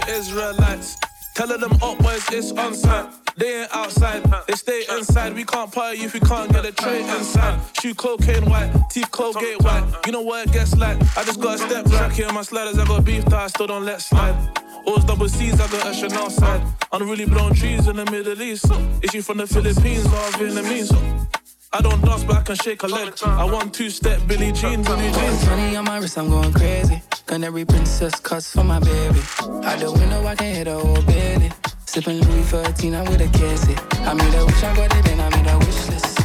The 0.00 0.12
Israelites. 0.12 0.98
Telling 1.34 1.60
them 1.60 1.72
up 1.82 1.98
boys 1.98 2.24
it's 2.32 2.52
on 2.52 2.74
site. 2.74 3.10
They 3.36 3.62
ain't 3.62 3.74
outside, 3.74 4.24
they 4.48 4.54
stay 4.54 4.82
inside. 4.90 5.34
We 5.34 5.44
can't 5.44 5.70
party 5.70 6.02
if 6.02 6.12
we 6.12 6.20
can't 6.20 6.50
get 6.52 6.64
a 6.64 6.72
tray 6.72 7.02
inside. 7.02 7.60
Shoe 7.80 7.94
cocaine 7.94 8.50
white, 8.50 8.72
teeth 8.90 9.10
Colgate 9.12 9.62
white. 9.62 9.84
You 10.06 10.12
know 10.12 10.22
what 10.22 10.48
it 10.48 10.52
gets 10.52 10.76
like. 10.76 10.98
I 11.16 11.22
just 11.22 11.40
got 11.40 11.54
a 11.54 11.58
step 11.58 11.84
back 11.84 12.12
here, 12.12 12.32
my 12.32 12.42
sliders. 12.42 12.78
I 12.78 12.84
got 12.86 13.04
beef 13.04 13.24
that 13.26 13.34
I 13.34 13.46
still 13.46 13.68
don't 13.68 13.84
let 13.84 14.00
slide. 14.00 14.36
Always 14.84 15.04
double 15.04 15.28
C's, 15.28 15.54
I 15.60 15.68
got 15.68 15.86
a 15.86 15.94
Chanel 15.94 16.30
side. 16.30 16.62
Unruly 16.92 17.26
blown 17.26 17.54
trees 17.54 17.86
in 17.86 17.96
the 17.96 18.04
Middle 18.10 18.40
East. 18.42 18.66
Is 19.02 19.10
she 19.12 19.20
from 19.20 19.38
the 19.38 19.46
Philippines 19.46 20.06
or 20.06 20.30
Vietnamese? 20.38 21.37
I 21.70 21.82
don't 21.82 22.00
dance, 22.02 22.24
but 22.24 22.36
I 22.36 22.42
can 22.42 22.56
shake 22.56 22.82
a 22.82 22.86
leg. 22.86 23.12
I 23.24 23.44
want 23.44 23.74
two 23.74 23.90
step 23.90 24.20
Billy 24.26 24.52
Jean, 24.52 24.82
Billy 24.82 25.10
Jean. 25.12 25.46
Money 25.46 25.76
on 25.76 25.84
my 25.84 25.98
wrist, 25.98 26.16
I'm 26.16 26.30
going 26.30 26.52
crazy. 26.52 27.02
Canary 27.26 27.66
princess 27.66 28.18
cuts 28.20 28.52
for 28.52 28.64
my 28.64 28.80
baby. 28.80 29.20
Out 29.64 29.78
the 29.78 29.92
window, 29.92 30.24
I 30.24 30.34
can 30.34 30.54
hit 30.54 30.66
a 30.66 30.78
whole 30.78 31.02
belly. 31.02 31.50
Sipping 31.84 32.20
Louis 32.20 32.42
14, 32.44 32.94
I'm 32.94 33.04
with 33.06 33.20
a 33.20 33.28
cassie. 33.38 33.76
I 34.00 34.14
made 34.14 34.34
a 34.34 34.46
wish, 34.46 34.62
I 34.62 34.74
got 34.76 34.96
it, 34.96 35.04
then 35.04 35.20
I 35.20 35.28
made 35.28 35.50
a 35.50 35.58
wish 35.58 35.88
list. 35.88 36.16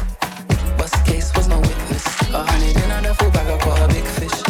Bust 0.78 1.04
case 1.04 1.34
was 1.36 1.46
no 1.48 1.60
witness. 1.60 2.06
A 2.32 2.42
hundred 2.42 2.82
in 2.82 2.90
on 2.90 3.02
the 3.02 3.14
full 3.14 3.30
bag, 3.30 3.46
I 3.46 3.58
caught 3.62 3.90
a 3.90 3.94
big 3.94 4.04
fish. 4.04 4.43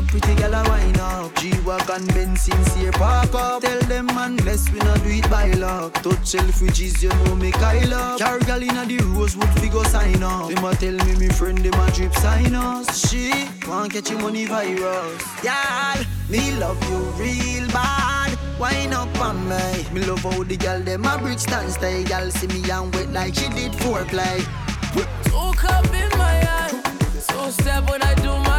Club, 0.00 0.08
pretty 0.10 0.34
gal 0.40 0.54
a 0.54 0.68
wine 0.68 1.00
up. 1.00 1.34
G-Wagon, 1.36 2.06
Benz, 2.08 2.42
sincere 2.42 2.92
park 2.92 3.34
up. 3.34 3.62
Tell 3.62 3.80
them 3.80 4.06
man, 4.06 4.36
bless 4.36 4.70
we 4.70 4.78
not 4.80 5.02
do 5.02 5.10
it 5.10 5.30
by 5.30 5.50
luck. 5.52 5.94
Touch 6.02 6.34
Selfridges, 6.34 7.02
you 7.02 7.08
know 7.08 7.34
me 7.34 7.50
Kyle 7.52 7.94
up. 7.94 8.18
Carry 8.18 8.40
gal 8.40 8.62
inna 8.62 8.86
the 8.86 8.98
Rosewood, 8.98 9.60
we 9.60 9.68
go 9.68 9.82
sign 9.84 10.22
up. 10.22 10.48
Them 10.48 10.64
a 10.64 10.74
tell 10.74 10.92
me, 11.06 11.16
me 11.16 11.28
friend, 11.28 11.58
them 11.58 11.74
a 11.74 11.90
drip 11.92 12.14
sign 12.14 12.54
us. 12.54 13.08
She 13.08 13.48
want 13.68 13.92
catch 13.92 14.10
your 14.10 14.20
money 14.20 14.46
virus. 14.46 15.22
Yeah, 15.42 16.02
me 16.28 16.52
love 16.56 16.82
you 16.90 16.98
real 17.22 17.68
bad. 17.68 18.36
Wine 18.58 18.92
up 18.92 19.20
on 19.20 19.48
me. 19.48 19.84
Me 19.92 20.04
love 20.04 20.20
how 20.20 20.42
the 20.42 20.56
gal 20.56 20.80
them 20.80 21.04
a 21.04 21.18
brick 21.18 21.38
stand 21.38 21.72
stay. 21.72 22.04
Gal 22.04 22.30
see 22.30 22.46
me 22.48 22.70
and 22.70 22.94
wet 22.94 23.10
like 23.10 23.34
she 23.34 23.48
did 23.48 23.72
foreplay. 23.72 24.44
Woke 25.32 25.64
up 25.64 25.86
in 25.94 26.10
my 26.18 26.42
eye. 26.42 26.82
So 27.20 27.50
step 27.50 27.88
when 27.88 28.02
I 28.02 28.14
do 28.16 28.28
my 28.28 28.49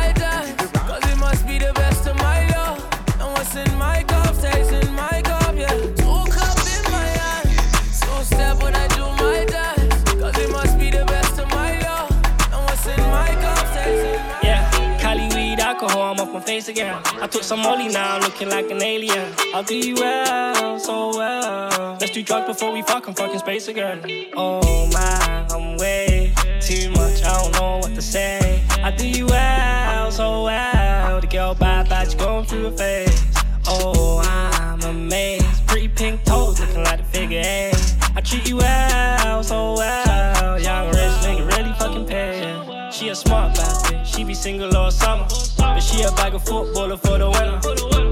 I'm 16.12 16.20
off 16.20 16.34
my 16.34 16.42
face 16.42 16.68
again. 16.68 17.02
I 17.22 17.28
took 17.28 17.42
some 17.42 17.62
Molly 17.62 17.88
now, 17.88 18.20
looking 18.20 18.50
like 18.50 18.70
an 18.70 18.84
alien. 18.84 19.34
I'll 19.54 19.64
do 19.64 19.78
you 19.78 19.96
well, 19.96 20.78
so 20.78 21.18
well. 21.18 21.96
Let's 22.02 22.12
do 22.12 22.22
drugs 22.22 22.48
before 22.48 22.74
we 22.74 22.82
fuck, 22.82 23.08
I'm 23.08 23.14
fucking 23.14 23.40
space 23.40 23.70
again. 23.70 24.04
Oh 24.36 24.90
my, 24.92 25.48
I'm 25.50 25.78
way 25.78 26.34
too 26.60 26.90
much, 26.90 27.24
I 27.24 27.42
don't 27.42 27.54
know 27.54 27.78
what 27.78 27.96
to 27.96 28.02
say. 28.02 28.62
I 28.84 28.92
do 28.92 29.08
you 29.08 29.26
well, 29.26 30.12
so 30.12 30.44
well. 30.44 31.22
The 31.22 31.28
girl 31.28 31.56
bad, 31.56 31.88
bad, 31.88 32.12
she 32.12 32.18
going 32.18 32.46
through 32.46 32.66
a 32.66 32.72
phase. 32.74 33.26
Oh, 33.66 34.20
I'm 34.26 34.82
amazed. 34.82 35.66
Pretty 35.66 35.88
pink 35.88 36.26
toes, 36.26 36.60
looking 36.60 36.84
like 36.84 36.98
the 36.98 37.06
figure 37.06 37.42
eight. 37.42 37.96
I 38.18 38.20
treat 38.20 38.50
you 38.50 38.58
well, 38.58 39.44
so 39.44 39.76
well. 39.76 40.60
Young 40.60 40.88
rich 40.88 40.98
nigga, 41.24 41.58
really 41.58 41.72
fucking 41.80 42.06
pay. 42.06 42.90
She 42.92 43.08
a 43.08 43.16
smart 43.16 43.56
bitch, 43.56 44.06
she 44.06 44.26
be 44.26 44.34
single 44.34 44.76
all 44.76 44.92
summer. 44.92 45.26
But 45.62 45.80
she 45.80 46.04
a 46.04 46.12
bag 46.12 46.34
of 46.34 46.44
footballer 46.44 46.98
for 46.98 47.18
the 47.18 47.30
winter. 47.30 47.60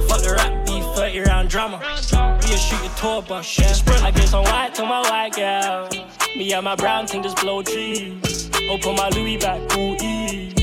Fuck 0.08 0.22
the 0.22 0.34
rap 0.36 0.66
beef, 0.66 0.84
30 0.96 1.20
round 1.22 1.50
drama. 1.50 1.80
We 1.80 2.54
a 2.54 2.58
shoot 2.58 2.86
a 2.86 2.96
tour 2.96 3.22
bus, 3.22 3.60
yeah. 3.60 4.06
I 4.06 4.12
give 4.12 4.30
some 4.30 4.44
white 4.46 4.74
to 4.76 4.84
my 4.84 5.02
white 5.02 5.36
girl. 5.36 5.90
Me 6.38 6.54
and 6.54 6.64
my 6.64 6.76
brown 6.76 7.08
thing 7.08 7.24
just 7.24 7.38
blow 7.42 7.62
trees. 7.62 8.50
Open 8.70 8.96
my 8.96 9.10
Louis 9.10 9.38
back, 9.38 9.60
ooh 9.78 9.98
ee. 10.02 10.54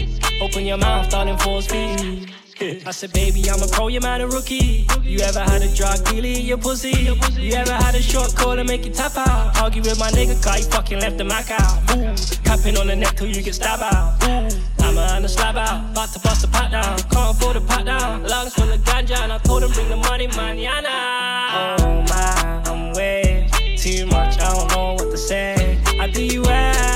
Open 0.41 0.65
your 0.65 0.79
mouth, 0.79 1.13
in 1.15 1.37
full 1.39 1.61
speed. 1.63 2.33
I 2.59 2.91
said, 2.91 3.13
baby, 3.13 3.51
I'm 3.51 3.63
a 3.63 3.69
pro, 3.69 3.89
you 3.89 4.01
man 4.01 4.23
a 4.23 4.27
rookie. 4.27 4.87
You 5.03 5.19
ever 5.21 5.41
had 5.41 5.63
a 5.63 5.75
drug 5.75 6.03
dealer 6.07 6.27
in 6.27 6.47
your 6.47 6.57
pussy? 6.57 6.91
You 7.39 7.53
ever 7.53 7.73
had 7.73 7.95
a 7.95 8.01
short 8.01 8.35
call 8.35 8.59
and 8.59 8.67
make 8.67 8.87
you 8.87 8.93
tap 8.93 9.17
out? 9.17 9.61
Argue 9.61 9.83
with 9.83 9.99
my 9.99 10.09
nigga, 10.11 10.43
cause 10.43 10.65
he 10.65 10.71
fucking 10.71 11.01
left 11.01 11.19
the 11.19 11.25
Mac 11.25 11.51
out. 11.51 11.97
Ooh, 11.97 12.15
capping 12.45 12.79
on 12.79 12.87
the 12.87 12.97
neck 12.97 13.17
till 13.17 13.27
you 13.27 13.43
get 13.43 13.55
stabbed 13.55 13.83
out. 13.83 14.23
Ooh, 14.25 14.46
I'm 14.99 15.19
a 15.19 15.23
the 15.23 15.29
slab 15.29 15.57
out, 15.57 15.91
about 15.91 16.09
to 16.13 16.19
bust 16.21 16.45
a 16.45 16.49
pat 16.49 16.71
down. 16.71 16.99
Can't 17.11 17.37
afford 17.37 17.57
a 17.57 17.61
pat 17.61 17.85
down. 17.85 18.23
Lungs 18.23 18.55
full 18.55 18.71
of 18.71 18.81
ganja, 18.81 19.17
and 19.23 19.33
I 19.33 19.39
told 19.39 19.63
him 19.63 19.71
bring 19.73 19.89
the 19.89 19.97
money, 19.97 20.27
manana. 20.29 20.89
Oh 21.53 22.05
my, 22.09 22.63
I'm 22.67 22.93
way 22.95 23.49
too 23.77 24.07
much, 24.07 24.39
I 24.39 24.55
don't 24.55 24.71
know 24.73 24.95
what 24.95 25.11
to 25.11 25.19
say. 25.19 25.79
I 26.01 26.09
do 26.09 26.25
you 26.25 26.43
well, 26.43 26.96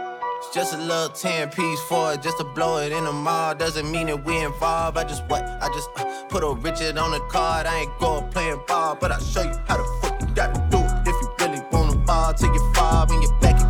Just 0.53 0.73
a 0.73 0.77
little 0.77 1.07
10 1.07 1.49
piece 1.51 1.79
for 1.83 2.11
it, 2.11 2.21
just 2.21 2.37
to 2.37 2.43
blow 2.43 2.79
it 2.79 2.91
in 2.91 3.05
the 3.05 3.11
mall. 3.13 3.55
Doesn't 3.55 3.89
mean 3.89 4.07
that 4.07 4.25
we 4.25 4.37
involved. 4.43 4.97
I 4.97 5.05
just 5.05 5.23
what? 5.27 5.41
I 5.43 5.69
just 5.73 5.89
uh, 5.95 6.25
put 6.27 6.43
a 6.43 6.53
Richard 6.53 6.97
on 6.97 7.11
the 7.11 7.21
card. 7.29 7.65
I 7.65 7.83
ain't 7.83 7.99
going 7.99 8.29
playing 8.31 8.59
ball, 8.67 8.97
but 8.99 9.13
I'll 9.13 9.21
show 9.21 9.43
you 9.43 9.57
how 9.65 9.77
the 9.77 9.99
fuck 10.01 10.19
you 10.19 10.27
gotta 10.35 10.59
do 10.69 10.79
it. 10.79 11.07
If 11.07 11.15
you 11.21 11.31
really 11.39 11.63
wanna 11.71 11.95
ball 11.99 12.33
till 12.33 12.53
you 12.53 12.73
five 12.73 13.09
when 13.09 13.21
you're 13.21 13.39
back 13.39 13.60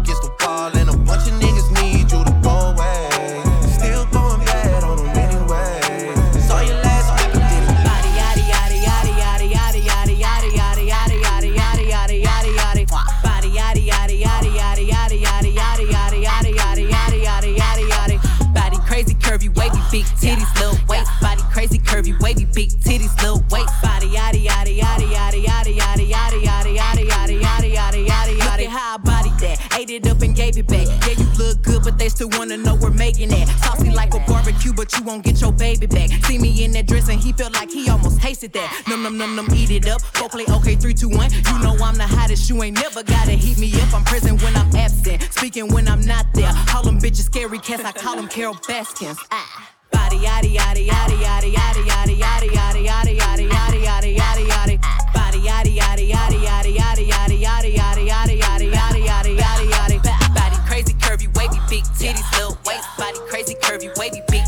won't 35.11 35.23
get 35.25 35.41
your 35.41 35.51
baby 35.51 35.87
back. 35.87 36.09
See 36.25 36.37
me 36.37 36.63
in 36.63 36.71
that 36.71 36.87
dress 36.87 37.09
and 37.09 37.19
he 37.19 37.33
felt 37.33 37.53
like 37.53 37.69
he 37.69 37.89
almost 37.89 38.21
tasted 38.21 38.53
that. 38.53 38.83
Num 38.87 39.03
num 39.03 39.17
num 39.17 39.35
num, 39.35 39.47
eat 39.53 39.69
it 39.69 39.87
up. 39.89 40.01
Go 40.13 40.29
play 40.29 40.45
okay, 40.47 40.75
three, 40.75 40.93
two, 40.93 41.09
one. 41.09 41.29
You 41.31 41.59
know 41.59 41.75
I'm 41.83 41.95
the 41.95 42.07
hottest, 42.07 42.49
you 42.49 42.63
ain't 42.63 42.77
never 42.77 43.03
gotta 43.03 43.31
heat 43.31 43.57
me 43.57 43.69
up. 43.81 43.93
I'm 43.93 44.05
present 44.05 44.41
when 44.41 44.55
I'm 44.55 44.73
absent, 44.75 45.21
speaking 45.33 45.67
when 45.73 45.87
I'm 45.89 46.01
not 46.01 46.25
there. 46.33 46.51
Call 46.67 46.83
them 46.83 46.97
bitches 46.97 47.25
scary 47.25 47.59
cats, 47.59 47.83
I 47.83 47.91
call 47.91 48.15
them 48.15 48.29
Carole 48.29 48.55
Baskins. 48.67 49.17
Ah. 49.31 49.69
Body, 49.91 50.17
yaddy, 50.17 50.55
yaddy, 50.55 50.87
yaddy, 50.87 51.17
yaddy, 51.19 51.51
yaddy, 51.53 51.83
yaddy, 51.83 52.55
yaddy, 52.55 52.55
yaddy, 52.55 53.17
yaddy, 53.19 53.19
yaddy, 53.19 53.49
yaddy, 53.49 53.83
yaddy, 53.83 54.15
yaddy, 54.15 54.47
yaddy. 54.47 55.13
Body, 55.13 55.39
yaddy, 55.39 55.75
yaddy, 55.75 56.07
yaddy, 56.07 56.39
yaddy, 56.47 56.77
yaddy, 56.77 57.07
yaddy, 57.11 57.43
yaddy, 57.43 57.75
yaddy, 57.75 58.07
yaddy, 58.07 58.39
yaddy, 58.39 58.71
yaddy, 58.71 59.07
yaddy, 59.07 59.37
yaddy, 59.37 59.67
yaddy. 59.67 60.35
Body 60.35 60.57
crazy, 60.65 60.93
curvy, 60.93 61.27
wavy, 61.35 61.59
big 61.69 61.83
titties, 61.99 62.31
little 62.37 62.57
waist. 62.65 62.87
Body 62.97 63.19
crazy, 63.27 63.55
curvy, 63.55 63.91
wavy, 63.97 64.21
big 64.29 64.43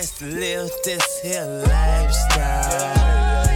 just 0.00 0.20
live 0.20 0.70
this 0.84 1.20
here 1.22 1.64
lifestyle. 1.66 3.46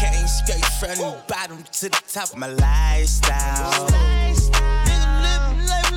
Came 0.00 0.26
straight 0.26 0.64
from 0.80 0.96
the 0.96 1.22
bottom 1.28 1.62
to 1.62 1.90
the 1.90 2.02
top 2.10 2.30
of 2.30 2.38
my 2.38 2.46
lifestyle. 2.46 3.86
Nigga 4.86 5.22
living 5.22 5.66
life 5.66 5.88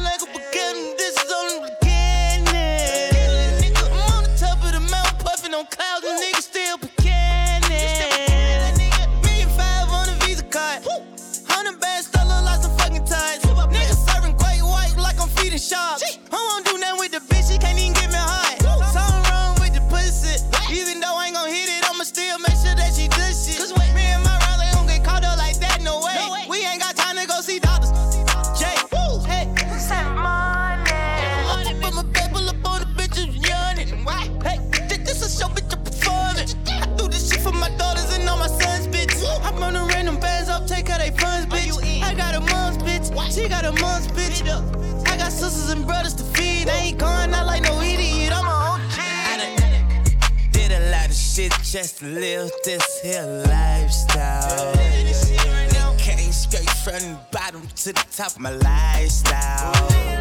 to 57.84 57.94
the 57.94 58.06
top 58.15 58.32
of 58.34 58.39
my 58.39 58.52
lifestyle. 58.52 60.20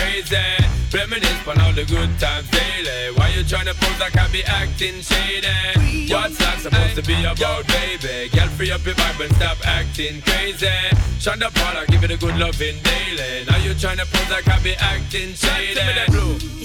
Crazy. 0.00 0.36
Reminisce 0.92 1.46
on 1.46 1.60
all 1.60 1.72
the 1.72 1.84
good 1.84 2.10
times 2.18 2.48
daily. 2.50 3.14
Why 3.14 3.28
you 3.28 3.44
tryna 3.44 3.74
pose 3.78 4.00
like 4.00 4.16
I 4.16 4.26
be 4.32 4.42
acting 4.44 5.00
shady? 5.00 6.10
What's 6.12 6.38
that 6.38 6.58
supposed 6.58 6.96
to 6.96 7.02
be 7.02 7.24
about, 7.24 7.66
baby? 7.68 8.28
Girl, 8.34 8.48
free 8.56 8.72
up 8.72 8.84
your 8.84 8.94
vibe 8.94 9.24
and 9.24 9.34
stop 9.36 9.58
acting 9.64 10.20
crazy. 10.22 10.66
Shonda 11.22 11.52
Paula, 11.54 11.86
give 11.86 12.02
it 12.02 12.10
a 12.10 12.16
good 12.16 12.36
loving 12.36 12.76
daily. 12.82 13.44
Now 13.46 13.58
you 13.58 13.72
tryna 13.74 14.10
pose 14.10 14.30
like 14.30 14.48
I 14.48 14.58
be 14.62 14.74
acting 14.74 15.34
shady. 15.34 15.68
You 15.68 15.74
say 15.76 16.58
you 16.58 16.59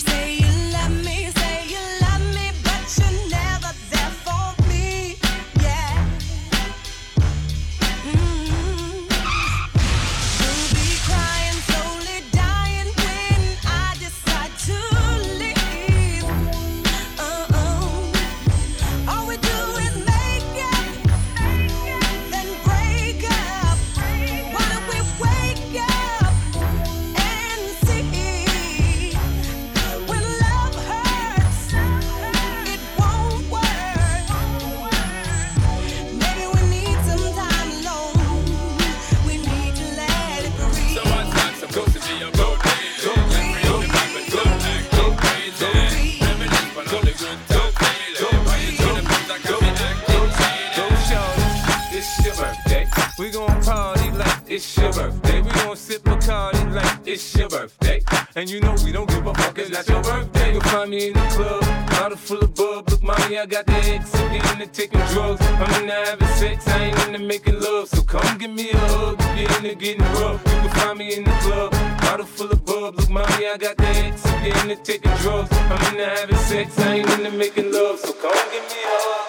And 58.45 58.53
you 58.53 58.59
know 58.59 58.75
we 58.85 58.91
don't 58.91 59.09
give 59.09 59.25
a 59.25 59.33
fuck, 59.33 59.57
it's 59.57 59.71
not 59.71 59.87
your 59.89 60.03
birthday. 60.03 60.51
You'll 60.53 60.61
find 60.61 60.91
me 60.91 61.07
in 61.07 61.13
the 61.13 61.19
club, 61.33 61.63
bottle 61.89 62.15
full 62.15 62.37
of 62.43 62.53
bub. 62.53 62.87
Look, 62.91 63.01
mommy, 63.01 63.39
I 63.39 63.47
got 63.47 63.65
the 63.65 63.73
X, 63.73 64.13
I'm 64.13 64.35
into 64.35 64.67
taking 64.67 64.99
drugs. 65.07 65.41
I'm 65.41 65.81
into 65.81 65.91
having 65.91 66.27
sex, 66.27 66.67
I 66.67 66.83
ain't 66.83 67.07
into 67.07 67.25
making 67.25 67.59
love. 67.59 67.89
So 67.89 68.03
come 68.03 68.37
give 68.37 68.51
me 68.51 68.69
a 68.69 68.77
hug, 68.77 69.17
if 69.19 69.39
you're 69.39 69.57
into 69.57 69.73
getting 69.73 70.03
rough. 70.21 70.45
You 70.45 70.61
can 70.61 70.69
find 70.77 70.99
me 70.99 71.15
in 71.15 71.23
the 71.23 71.31
club, 71.41 71.71
bottle 72.01 72.27
full 72.27 72.51
of 72.51 72.63
bub. 72.63 72.95
Look, 72.99 73.09
mommy, 73.09 73.47
I 73.49 73.57
got 73.57 73.77
the 73.77 73.87
X, 73.87 74.23
I'm 74.27 74.69
into 74.69 74.75
taking 74.83 75.15
drugs. 75.25 75.49
I'm 75.51 75.81
into 75.89 76.05
having 76.05 76.37
sex, 76.45 76.77
I 76.77 76.97
ain't 76.97 77.09
into 77.17 77.31
making 77.31 77.71
love. 77.71 77.97
So 77.97 78.13
come 78.13 78.29
give 78.53 78.61
me 78.61 78.77
a 78.77 78.93
hug, 78.93 79.25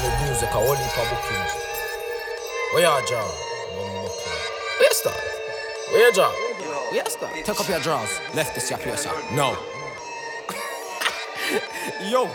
The 0.00 0.08
music 0.24 0.48
a 0.48 0.56
only 0.56 0.88
booking. 0.96 1.44
Where 2.72 2.88
you 2.88 3.06
John? 3.06 3.28
Where 4.80 4.88
you 4.88 4.94
start? 4.94 5.20
Where 5.92 6.08
you 6.08 6.45
John? 6.92 7.20
Where 7.20 7.36
you? 7.36 7.42
Take 7.44 7.60
up 7.60 7.68
your 7.68 7.80
drawers. 7.80 8.20
Left 8.34 8.54
this 8.54 8.70
your 8.70 8.78
place, 8.78 9.02
sir. 9.02 9.12
No. 9.34 9.56
Yo. 12.10 12.30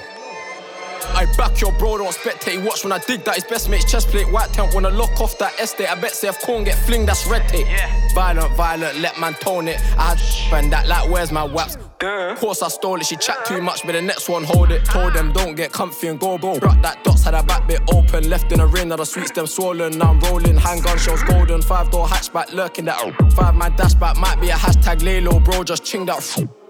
I 1.15 1.25
back 1.37 1.59
your 1.61 1.71
bro, 1.73 1.97
don't 1.97 2.13
spectate. 2.13 2.63
Watch 2.65 2.83
when 2.83 2.93
I 2.93 2.99
dig 2.99 3.23
that 3.25 3.35
his 3.35 3.43
best 3.43 3.69
mate's 3.69 3.89
chest 3.89 4.09
plate. 4.09 4.31
White 4.31 4.51
tent 4.53 4.73
when 4.73 4.85
I 4.85 4.89
lock 4.89 5.19
off 5.21 5.37
that 5.39 5.59
estate. 5.59 5.91
I 5.91 5.99
bet 5.99 6.11
say 6.11 6.29
if 6.29 6.39
corn 6.41 6.63
get 6.63 6.77
fling, 6.77 7.05
that's 7.05 7.25
red 7.27 7.47
tape. 7.49 7.67
Violent, 8.13 8.55
violent, 8.55 8.99
let 8.99 9.19
man 9.19 9.33
tone 9.35 9.67
it. 9.67 9.79
I 9.97 10.15
had 10.15 10.63
and 10.63 10.71
that 10.71 10.87
like, 10.87 11.09
where's 11.09 11.31
my 11.31 11.43
waps? 11.43 11.77
Of 12.03 12.39
course 12.39 12.61
I 12.63 12.67
stole 12.67 12.99
it, 12.99 13.05
she 13.05 13.15
chat 13.15 13.45
too 13.45 13.61
much, 13.61 13.83
but 13.85 13.91
the 13.93 14.01
next 14.01 14.27
one 14.27 14.43
hold 14.43 14.71
it. 14.71 14.83
Told 14.85 15.13
them 15.13 15.31
don't 15.31 15.55
get 15.55 15.71
comfy 15.71 16.07
and 16.07 16.19
go 16.19 16.37
go. 16.37 16.59
Brought 16.59 16.81
that 16.81 17.03
dots, 17.03 17.23
had 17.23 17.35
a 17.35 17.43
back 17.43 17.67
bit 17.67 17.81
open, 17.93 18.29
left 18.29 18.51
in 18.51 18.59
a 18.59 18.67
ring, 18.67 18.89
now 18.89 18.95
the 18.97 19.05
sweets 19.05 19.31
them 19.31 19.47
swollen. 19.47 19.97
Now 19.97 20.11
I'm 20.11 20.19
rolling, 20.21 20.57
handgun 20.57 20.97
shells 20.97 21.23
golden. 21.23 21.61
Five 21.61 21.91
door 21.91 22.07
hatchback 22.07 22.53
lurking 22.53 22.85
that. 22.85 22.97
Five 23.33 23.55
man 23.55 23.71
dashback 23.73 24.17
might 24.17 24.41
be 24.41 24.49
a 24.49 24.53
hashtag 24.53 25.03
lay 25.03 25.21
low, 25.21 25.39
bro. 25.39 25.63
Just 25.63 25.83
ching 25.85 26.05
that. 26.07 26.21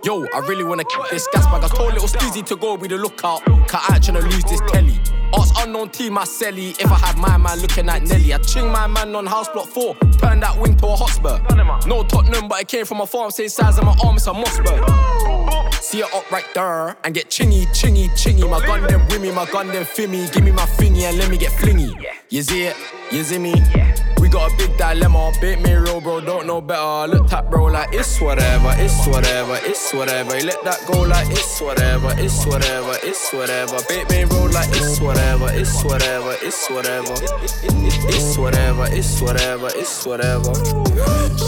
Yo, 0.04 0.26
I 0.34 0.40
really 0.48 0.64
wanna 0.64 0.84
kick 0.84 1.00
this 1.12 1.28
gas 1.28 1.46
bag. 1.46 1.64
I 1.64 1.68
told 1.68 1.94
little 1.94 2.08
Steezy 2.08 2.44
to 2.48 2.56
go 2.56 2.76
be 2.76 2.88
the 2.88 2.98
lookout. 2.98 3.46
Cause 3.46 3.82
I 3.88 3.96
ain't 3.96 4.04
tryna 4.04 4.24
lose 4.24 4.44
this 4.46 4.60
telly. 4.72 5.00
Ask 5.34 5.54
unknown 5.60 5.90
team, 5.90 6.14
my 6.14 6.24
celly. 6.24 6.72
If 6.80 6.92
I 6.92 6.96
had 6.96 7.18
my 7.18 7.38
man 7.38 7.60
looking 7.60 7.88
at 7.88 8.02
Nelly, 8.02 8.34
I 8.34 8.40
ching 8.40 8.68
my 8.68 8.88
man 8.88 9.16
on 9.16 9.28
house 9.28 9.48
block 9.50 9.68
four. 9.68 9.96
Turn 10.20 10.40
that 10.40 10.58
wing 10.60 10.76
to 10.78 10.88
a 10.88 10.96
hotspur. 10.96 11.40
No 11.88 12.04
Tottenham, 12.04 12.48
but 12.48 12.62
it 12.62 12.68
came 12.68 12.86
from 12.86 13.02
a 13.02 13.06
farm, 13.06 13.30
same 13.30 13.50
size 13.50 13.78
of 13.78 13.86
my 13.86 13.96
arm, 14.04 14.16
it's 14.16 14.26
a 14.26 14.32
Mossberg. 14.32 15.74
See 15.76 16.00
it 16.00 16.14
up 16.14 16.30
right 16.32 16.46
there 16.56 16.98
and 17.04 17.14
get 17.14 17.30
chingy, 17.30 17.68
chingy, 17.68 18.10
chingy. 18.12 18.50
My 18.50 18.66
gun 18.66 18.82
them 18.88 19.02
wimmy, 19.08 19.34
my 19.34 19.46
gun 19.52 19.68
them 19.68 19.84
fimmy. 19.84 20.32
Give 20.34 20.44
me 20.44 20.52
my 20.52 20.66
thingy 20.66 21.04
and 21.04 21.18
let 21.20 21.30
me 21.30 21.38
get 21.38 21.52
flingy. 21.52 21.94
You 22.30 22.42
see 22.42 22.64
it? 22.64 22.76
You 23.12 23.24
see 23.24 23.38
me? 23.38 23.54
We 23.54 24.11
got 24.32 24.52
a 24.52 24.58
big 24.58 24.76
dilemma. 24.78 25.32
Bait 25.41 25.62
me 25.62 25.74
real, 25.74 26.02
bro, 26.02 26.22
don't 26.22 26.48
know 26.48 26.62
better. 26.62 27.12
Look 27.12 27.32
at 27.32 27.52
bro 27.52 27.65
like 27.65 27.94
it's 27.94 28.20
whatever, 28.20 28.74
it's 28.78 29.06
whatever, 29.06 29.60
it's 29.63 29.94
whatever. 29.94 30.38
You 30.39 30.46
let 30.46 30.63
that 30.63 30.80
go 30.88 31.02
like 31.02 31.30
it's 31.30 31.62
whatever, 31.62 32.13
it's 32.17 32.46
whatever, 32.46 32.96
it's 33.04 33.34
whatever. 33.34 33.78
Bait 33.88 34.10
me 34.10 34.24
roll 34.24 34.50
like 34.50 34.70
it's 34.70 35.00
whatever, 35.00 35.50
it's 35.52 35.84
whatever, 35.84 36.36
it's 36.41 36.70
whatever. 36.70 37.13
It's 37.44 38.38
whatever, 38.38 38.86
it's 38.89 39.22
whatever, 39.22 39.70
it's 39.76 40.06
whatever. 40.06 40.54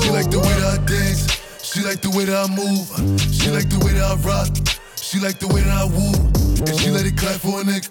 She 0.04 0.10
like 0.12 0.30
the 0.30 0.39
way 0.43 0.54
that 0.60 0.80
I 0.80 0.86
dance. 0.86 1.41
She 1.63 1.82
like 1.82 2.02
the 2.02 2.10
way 2.12 2.26
that 2.26 2.38
I 2.38 2.48
move. 2.54 2.86
She 3.32 3.50
like 3.50 3.69
the 3.69 3.80
way 3.84 3.93
that 3.93 4.04
I 4.04 4.15
rock. 4.22 4.52
She 4.98 5.19
like 5.19 5.39
the 5.39 5.48
way 5.48 5.62
that 5.62 5.72
I 5.72 5.86
woo. 5.86 6.13
And 6.67 6.80
she 6.80 6.89
let 6.91 7.06
it 7.06 7.17
clap 7.17 7.39
for 7.39 7.62
a 7.62 7.63
nigga. 7.63 7.89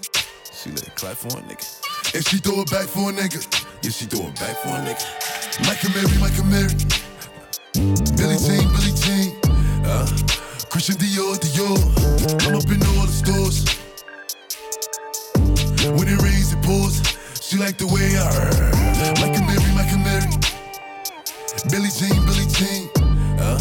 She 0.53 0.69
let 0.69 0.87
it 0.87 0.95
clap 0.95 1.15
for 1.17 1.37
a 1.37 1.41
nigga. 1.41 2.15
And 2.15 2.25
she 2.27 2.37
throw 2.37 2.61
it 2.61 2.69
back 2.71 2.87
for 2.87 3.09
a 3.09 3.13
nigga. 3.13 3.72
Yeah, 3.83 3.91
she 3.91 4.05
throw 4.05 4.27
it 4.27 4.39
back 4.39 4.55
for 4.63 4.69
a 4.69 4.79
nigga. 4.79 5.03
Michael 5.67 5.91
Mary, 5.91 6.15
Michael 6.23 6.45
Mary. 6.47 6.71
Billie 8.15 8.39
Jean, 8.39 8.63
Billie 8.71 8.95
Jean. 8.95 9.35
Uh, 9.83 10.07
Christian 10.71 10.95
Dior, 10.95 11.35
Dior. 11.35 11.75
I'm 12.47 12.55
up 12.55 12.63
in 12.71 12.79
all 12.79 13.03
the 13.03 13.11
stores. 13.11 13.67
When 15.99 16.07
it 16.07 16.15
rains, 16.23 16.53
it 16.53 16.63
pours. 16.63 17.03
She 17.41 17.57
like 17.57 17.77
the 17.77 17.87
way 17.87 18.15
I 18.15 18.31
Michael 19.19 19.43
Mary, 19.43 19.67
Michael 19.75 19.99
Mary. 19.99 20.31
Billie 21.67 21.91
Jean, 21.91 22.23
Billie 22.23 22.47
Jean. 22.55 22.87
Uh, 23.37 23.59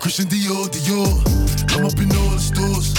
Christian 0.00 0.24
Dior, 0.24 0.72
Dior. 0.72 1.12
I'm 1.76 1.84
up 1.84 2.00
in 2.00 2.08
all 2.16 2.30
the 2.32 2.40
stores. 2.40 2.96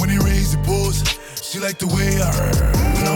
When 0.00 0.08
it 0.08 0.22
rains, 0.24 0.54
it 0.54 0.64
pours. 0.64 1.04
She 1.36 1.58
like 1.58 1.76
the 1.76 1.86
way 1.88 2.16
I 2.16 2.82
When 2.82 2.91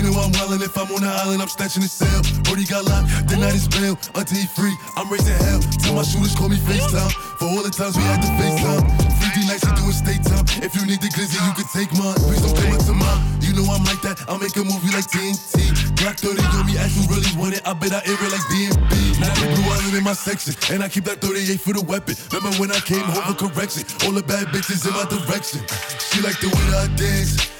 they 0.00 0.08
know 0.08 0.16
I'm 0.20 0.32
wildin'. 0.32 0.62
If 0.62 0.76
I'm 0.76 0.88
on 0.92 1.02
the 1.02 1.08
island, 1.08 1.42
I'm 1.42 1.48
snatching 1.48 1.82
the 1.82 1.88
cell. 1.88 2.20
Brody 2.44 2.64
got 2.64 2.84
locked, 2.84 3.28
the 3.28 3.36
night 3.36 3.54
is 3.54 3.68
bail. 3.68 3.98
Until 4.16 4.38
he 4.38 4.46
free, 4.46 4.74
I'm 4.96 5.10
raising 5.12 5.36
hell. 5.44 5.60
Tell 5.84 5.94
my 5.94 6.02
shooters 6.02 6.34
call 6.34 6.48
me 6.48 6.56
FaceTime. 6.56 7.12
For 7.36 7.46
all 7.48 7.62
the 7.62 7.70
times 7.70 7.96
we 7.96 8.04
had 8.04 8.20
to 8.24 8.30
FaceTime. 8.40 8.84
3D 9.20 9.48
nights 9.48 9.64
we 9.64 9.72
doing 9.76 9.96
state 9.96 10.22
time. 10.24 10.44
If 10.64 10.72
you 10.76 10.84
need 10.86 11.00
the 11.00 11.10
glizzy, 11.12 11.36
you 11.36 11.52
can 11.56 11.68
take 11.72 11.92
mine. 11.96 12.16
Please 12.24 12.40
don't 12.40 12.56
come 12.56 12.72
up 12.72 12.84
to 12.88 12.94
mine. 12.96 13.20
You 13.40 13.52
know 13.56 13.66
I'm 13.68 13.84
like 13.84 14.00
that. 14.02 14.24
I'll 14.28 14.40
make 14.40 14.56
a 14.56 14.64
movie 14.64 14.92
like 14.92 15.08
TNT. 15.08 15.68
Black 16.00 16.16
30 16.16 16.40
on 16.56 16.64
me, 16.64 16.80
ask 16.80 16.96
who 16.96 17.04
really 17.12 17.28
want 17.36 17.56
it. 17.56 17.62
I 17.68 17.72
bet 17.76 17.92
I 17.92 18.00
air 18.08 18.16
it 18.16 18.30
like 18.32 18.46
DMB. 18.48 19.20
Now 19.20 19.32
the 19.36 19.46
blue 19.52 19.68
island 19.68 19.96
in 19.96 20.04
my 20.04 20.16
section. 20.16 20.56
And 20.72 20.82
I 20.82 20.88
keep 20.88 21.04
that 21.04 21.20
38 21.20 21.60
for 21.60 21.74
the 21.76 21.84
weapon. 21.84 22.16
Remember 22.32 22.56
when 22.56 22.72
I 22.72 22.80
came 22.80 23.04
home 23.04 23.36
for 23.36 23.48
correction? 23.48 23.84
All 24.06 24.12
the 24.12 24.24
bad 24.24 24.48
bitches 24.48 24.86
in 24.88 24.96
my 24.96 25.04
direction. 25.04 25.60
She 26.00 26.24
like 26.24 26.40
the 26.40 26.48
way 26.48 26.64
that 26.72 26.88
I 26.88 26.96
dance. 26.96 27.59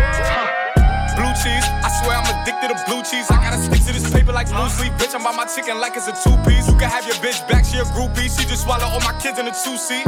Cheese. 3.11 3.27
I 3.29 3.43
gotta 3.43 3.59
stick 3.59 3.83
to 3.83 3.91
this 3.91 4.07
paper 4.07 4.31
like 4.31 4.47
blue 4.47 4.71
sleep. 4.71 4.95
Bitch, 4.95 5.13
I'm 5.13 5.23
by 5.23 5.35
my 5.35 5.45
chicken 5.45 5.83
like 5.83 5.99
it's 5.99 6.07
a 6.07 6.15
two 6.15 6.35
piece. 6.47 6.71
You 6.71 6.75
can 6.79 6.87
have 6.87 7.03
your 7.03 7.19
bitch 7.19 7.43
back, 7.51 7.67
she 7.67 7.77
a 7.77 7.85
groupie. 7.91 8.31
She 8.31 8.47
just 8.47 8.63
swallow 8.63 8.87
all 8.87 9.03
my 9.03 9.11
kids 9.19 9.37
in 9.37 9.45
a 9.47 9.51
two 9.51 9.75
seat. 9.75 10.07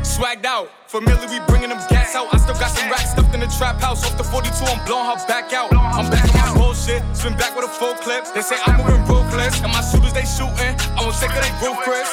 Swagged 0.00 0.48
out, 0.48 0.72
familiar, 0.88 1.28
we 1.28 1.38
bringing 1.44 1.68
them 1.68 1.80
gas 1.92 2.16
out. 2.16 2.32
I 2.32 2.38
still 2.38 2.56
got 2.56 2.72
some 2.72 2.88
racks 2.88 3.12
stuffed 3.12 3.34
in 3.34 3.40
the 3.40 3.52
trap 3.60 3.80
house. 3.80 4.00
Off 4.08 4.16
the 4.16 4.24
42, 4.24 4.48
I'm 4.64 4.80
blowing 4.88 5.04
her 5.04 5.20
back 5.28 5.52
out. 5.52 5.68
I'm 5.76 6.08
back 6.10 6.24
on 6.34 6.40
my 6.40 6.52
bullshit, 6.56 7.04
spin 7.12 7.36
back 7.36 7.54
with 7.54 7.68
a 7.68 7.72
full 7.72 7.94
clip. 8.00 8.24
They 8.32 8.40
say 8.40 8.56
I'm 8.64 8.80
moving 8.80 9.04
ruthless, 9.04 9.60
and 9.60 9.72
my 9.72 9.84
shooters 9.84 10.16
they 10.16 10.24
shooting. 10.24 10.72
I 10.96 11.04
won't 11.04 11.14
take 11.20 11.36
of 11.36 11.44
they 11.44 11.52
roof, 11.60 11.76
Chris. 11.84 12.08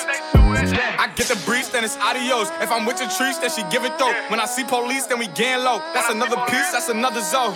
I 1.00 1.08
get 1.16 1.28
the 1.32 1.40
breeze, 1.48 1.70
then 1.72 1.84
it's 1.84 1.98
adios. 1.98 2.52
If 2.60 2.72
I'm 2.72 2.86
with 2.86 3.00
your 3.00 3.10
trees, 3.10 3.40
then 3.40 3.50
she 3.50 3.64
give 3.72 3.86
it 3.86 3.96
though. 3.98 4.14
When 4.28 4.40
I 4.40 4.46
see 4.46 4.64
police, 4.64 5.08
then 5.08 5.20
we 5.20 5.28
gang 5.28 5.64
low. 5.64 5.80
That's 5.96 6.12
another 6.12 6.38
piece, 6.52 6.72
that's 6.76 6.90
another 6.90 7.22
zone. 7.22 7.56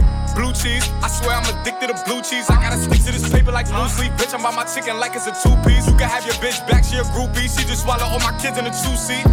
Blue 0.35 0.53
cheese, 0.53 0.87
I 1.03 1.07
swear 1.11 1.35
I'm 1.35 1.47
addicted 1.51 1.91
to 1.91 1.97
blue 2.07 2.21
cheese. 2.21 2.49
I 2.49 2.55
gotta 2.55 2.77
stick 2.77 3.03
to 3.03 3.11
this 3.11 3.27
paper 3.29 3.51
like 3.51 3.67
blue 3.67 3.87
sleep. 3.89 4.11
Bitch, 4.15 4.33
I'm 4.33 4.41
by 4.41 4.55
my 4.55 4.63
chicken 4.63 4.97
like 4.99 5.15
it's 5.15 5.27
a 5.27 5.35
two 5.35 5.55
piece. 5.67 5.87
You 5.87 5.95
can 5.99 6.07
have 6.07 6.25
your 6.25 6.35
bitch 6.39 6.59
back, 6.67 6.83
she 6.83 6.95
a 6.97 7.03
groupie. 7.11 7.51
She 7.51 7.67
just 7.67 7.83
swallow 7.83 8.07
all 8.07 8.19
my 8.19 8.31
kids 8.39 8.57
in 8.57 8.65
a 8.65 8.71
two 8.71 8.95
seat. 8.95 9.25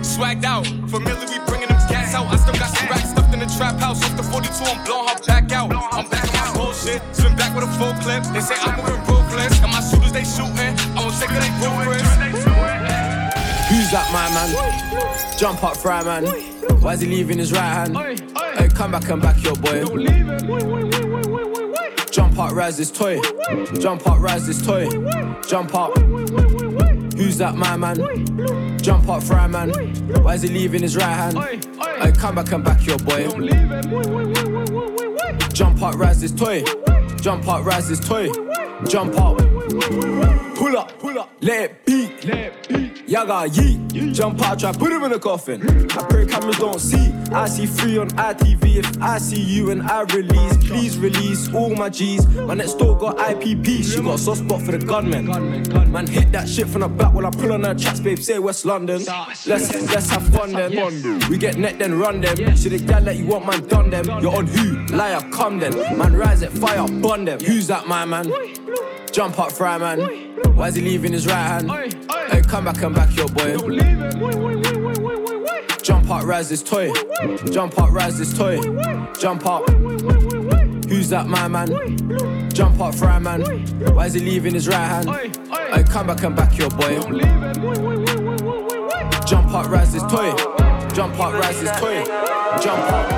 Swagged 0.00 0.44
out, 0.44 0.66
familiar, 0.88 1.28
we 1.28 1.38
bringing 1.44 1.68
them 1.68 1.80
cats 1.88 2.14
out. 2.14 2.26
I 2.32 2.36
still 2.36 2.56
got 2.56 2.72
some 2.72 2.88
racks 2.88 3.10
stuffed 3.10 3.32
in 3.34 3.40
the 3.40 3.50
trap 3.56 3.76
house. 3.76 4.02
Off 4.04 4.16
the 4.16 4.22
42, 4.24 4.48
I'm 4.64 4.84
blowing 4.84 5.08
her 5.08 5.20
back 5.26 5.52
out. 5.52 5.68
I'm 5.92 6.08
back 6.08 6.28
on 6.32 6.48
my 6.48 6.52
bullshit, 6.56 7.02
swim 7.14 7.36
back 7.36 7.54
with 7.54 7.64
a 7.68 7.72
full 7.76 7.92
clip. 8.00 8.24
They 8.32 8.40
say 8.40 8.56
I'm 8.56 8.80
moving 8.80 9.04
ruthless, 9.04 9.60
and 9.60 9.70
my 9.70 9.80
shooters 9.84 10.12
they 10.12 10.24
shooting. 10.24 10.74
I 10.96 11.04
won't 11.04 11.14
take 11.20 11.30
of 11.30 11.40
they 11.40 11.52
ruthless. 11.60 12.19
Who's 13.90 13.98
that, 13.98 14.12
my 14.12 14.30
man? 14.30 15.36
Jump 15.36 15.64
up, 15.64 15.76
fry 15.76 16.04
man. 16.04 16.24
Why 16.80 16.92
is 16.92 17.00
he 17.00 17.08
leaving 17.08 17.38
his 17.38 17.50
right 17.50 17.58
hand? 17.60 17.96
Hey, 18.56 18.68
come 18.68 18.92
back 18.92 19.08
and 19.08 19.20
back 19.20 19.42
your 19.42 19.56
boy. 19.56 19.84
Jump 22.08 22.38
up, 22.38 22.52
rise 22.52 22.76
this 22.76 22.92
toy. 22.92 23.20
Jump 23.80 24.06
up, 24.06 24.20
rise 24.20 24.46
this 24.46 24.64
toy. 24.64 24.88
Jump 25.42 25.74
up. 25.74 25.98
Who's 25.98 27.38
that, 27.38 27.56
my 27.56 27.76
man? 27.76 28.78
Jump 28.78 29.08
up, 29.08 29.24
fry 29.24 29.48
man. 29.48 29.70
Why 30.22 30.34
is 30.34 30.42
he 30.42 30.50
leaving 30.50 30.82
his 30.82 30.96
right 30.96 31.06
hand? 31.06 31.36
Hey, 32.00 32.12
come 32.12 32.36
back 32.36 32.52
and 32.52 32.62
back 32.62 32.86
your 32.86 32.98
boy. 32.98 33.26
Jump 35.52 35.82
up, 35.82 35.96
rise 35.96 36.20
this 36.20 36.30
toy. 36.30 36.62
Jump 37.16 37.48
up, 37.48 37.66
rise 37.66 37.88
this 37.88 37.98
toy. 37.98 38.28
Jump 38.86 39.18
up. 39.18 39.49
Pull 39.70 40.76
up, 40.76 40.98
pull 40.98 41.18
up. 41.18 41.30
Let 41.40 41.62
it 41.62 41.86
beat. 41.86 42.24
Let 42.24 42.38
it 42.38 42.68
beat. 42.68 43.08
Yaga 43.08 43.48
yeet. 43.48 44.12
Jump 44.12 44.42
out, 44.42 44.58
try 44.58 44.72
put 44.72 44.90
him 44.90 45.04
in 45.04 45.12
a 45.12 45.18
coffin. 45.18 45.62
I 45.92 46.06
pray 46.08 46.26
cameras 46.26 46.58
don't 46.58 46.80
see. 46.80 47.12
I 47.32 47.48
see 47.48 47.66
free 47.66 47.98
on 47.98 48.08
ITV. 48.10 48.76
If 48.76 49.00
I 49.02 49.18
see 49.18 49.40
you 49.40 49.70
and 49.70 49.82
I 49.82 50.02
release, 50.02 50.56
please 50.56 50.98
release 50.98 51.52
all 51.54 51.70
my 51.74 51.88
G's. 51.88 52.26
My 52.26 52.54
next 52.54 52.78
door 52.78 52.98
got 52.98 53.16
IPP. 53.18 53.84
She 53.84 54.02
got 54.02 54.16
a 54.16 54.18
soft 54.18 54.40
spot 54.40 54.62
for 54.62 54.72
the 54.72 54.84
gunman. 54.84 55.26
Man, 55.92 56.06
hit 56.06 56.32
that 56.32 56.48
shit 56.48 56.66
from 56.66 56.80
the 56.80 56.88
back 56.88 57.14
while 57.14 57.26
I 57.26 57.30
pull 57.30 57.52
on 57.52 57.62
her 57.62 57.74
tracks, 57.74 58.00
babe. 58.00 58.18
Say 58.18 58.40
West 58.40 58.64
London. 58.64 59.04
Let's 59.46 59.46
let's 59.46 60.10
have 60.10 60.26
fun 60.30 60.52
then. 60.52 60.72
We 61.28 61.38
get 61.38 61.58
net 61.58 61.78
then 61.78 61.96
run 61.96 62.20
them. 62.20 62.56
See 62.56 62.70
the 62.70 62.78
gal 62.78 63.02
that 63.02 63.16
you 63.16 63.26
want, 63.26 63.46
man, 63.46 63.66
done 63.68 63.90
them. 63.90 64.06
You're 64.20 64.34
on 64.34 64.48
who? 64.48 64.86
Liar, 64.96 65.20
come 65.30 65.60
then. 65.60 65.76
Man, 65.96 66.16
rise 66.16 66.42
it, 66.42 66.50
fire, 66.50 66.88
bun 66.88 67.24
them. 67.24 67.38
Who's 67.38 67.68
that, 67.68 67.86
my 67.86 68.04
man? 68.04 68.32
Jump 69.12 69.38
up, 69.40 69.50
fry 69.50 69.76
man. 69.76 70.00
Why 70.54 70.68
is 70.68 70.76
he 70.76 70.82
leaving 70.82 71.12
his 71.12 71.26
right 71.26 71.34
hand? 71.34 71.70
Hey, 72.30 72.42
come 72.42 72.64
back 72.64 72.80
and 72.82 72.94
back 72.94 73.14
your 73.16 73.28
boy. 73.28 73.56
Jump 75.82 76.10
up, 76.10 76.24
rise 76.24 76.48
this 76.48 76.62
toy. 76.62 76.92
Jump 77.50 77.76
up, 77.78 77.90
rise 77.90 78.18
this 78.18 78.36
toy. 78.36 78.60
Jump 79.18 79.46
up. 79.46 79.68
Who's 79.68 81.08
that, 81.08 81.26
my 81.26 81.48
man? 81.48 82.48
Jump 82.50 82.80
up, 82.80 82.94
fry 82.94 83.18
man. 83.18 83.42
Why 83.94 84.06
is 84.06 84.14
he 84.14 84.20
leaving 84.20 84.54
his 84.54 84.68
right 84.68 84.76
hand? 84.76 85.10
Hey, 85.10 85.82
come 85.82 86.06
back 86.06 86.22
and 86.22 86.36
back 86.36 86.56
your 86.56 86.70
boy. 86.70 87.00
Jump 89.26 89.52
up, 89.52 89.68
rise 89.70 89.92
this 89.92 90.02
toy. 90.04 90.32
Jump 90.94 91.18
up, 91.18 91.32
rise 91.34 91.60
this 91.60 91.80
toy. 91.80 92.04
Jump 92.62 92.84
up. 92.92 93.10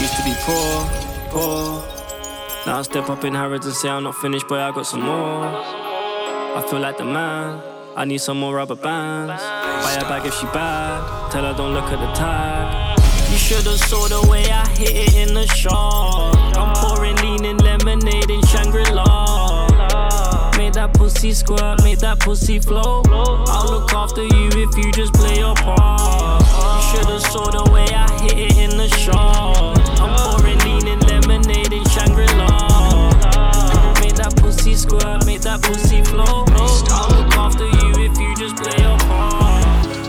Used 0.00 0.16
to 0.16 0.24
be 0.24 0.34
poor, 0.40 0.88
poor. 1.30 2.01
Now 2.64 2.78
I 2.78 2.82
step 2.82 3.10
up 3.10 3.24
in 3.24 3.34
Harrods 3.34 3.66
and 3.66 3.74
say 3.74 3.88
I'm 3.88 4.04
not 4.04 4.14
finished, 4.14 4.46
boy, 4.46 4.58
I 4.58 4.70
got 4.70 4.86
some 4.86 5.02
more. 5.02 5.46
I 5.46 6.64
feel 6.70 6.78
like 6.78 6.96
the 6.96 7.04
man, 7.04 7.60
I 7.96 8.04
need 8.04 8.18
some 8.18 8.38
more 8.38 8.54
rubber 8.54 8.76
bands. 8.76 9.42
Buy 9.42 9.96
her 9.98 10.08
bag 10.08 10.24
if 10.26 10.34
she 10.34 10.46
bad. 10.46 11.32
Tell 11.32 11.42
her 11.42 11.54
don't 11.54 11.74
look 11.74 11.86
at 11.86 11.98
the 11.98 12.12
tag. 12.12 13.00
You 13.32 13.36
should've 13.36 13.80
saw 13.80 14.06
the 14.06 14.28
way 14.30 14.44
I 14.48 14.64
hit 14.78 14.94
it 14.94 15.14
in 15.16 15.34
the 15.34 15.46
shot. 15.48 16.56
I'm 16.56 16.72
pouring 16.76 17.16
leaning 17.16 17.58
lemonade 17.58 18.30
in 18.30 18.40
Shangri-La. 18.42 19.11
That 21.02 21.08
pussy 21.08 21.32
squirt, 21.32 21.82
make 21.82 21.98
that 21.98 22.20
pussy 22.20 22.60
flow. 22.60 23.02
I'll 23.08 23.66
look 23.66 23.92
after 23.92 24.22
you 24.22 24.48
if 24.54 24.76
you 24.76 24.92
just 24.92 25.12
play 25.12 25.38
your 25.38 25.56
part. 25.56 26.40
Should've 26.94 27.20
saw 27.22 27.50
the 27.50 27.72
way 27.72 27.86
I 27.92 28.06
hit 28.22 28.38
it 28.38 28.56
in 28.56 28.78
the 28.78 28.86
shot. 28.86 29.80
I'm 29.98 30.14
pouring 30.16 30.60
leaning 30.60 31.00
lemonade 31.00 31.72
in 31.72 31.84
Shangri-La. 31.86 33.18
Make 33.98 34.14
that 34.14 34.34
pussy 34.36 34.76
squirt, 34.76 35.26
make 35.26 35.40
that 35.40 35.60
pussy 35.62 36.04
flow. 36.04 36.44
I'll 36.46 37.10
look 37.18 37.36
after 37.36 37.64
you 37.64 38.06
if 38.06 38.16
you 38.16 38.36
just 38.36 38.54
play 38.54 38.78
your 38.80 38.96
part. 38.98 39.64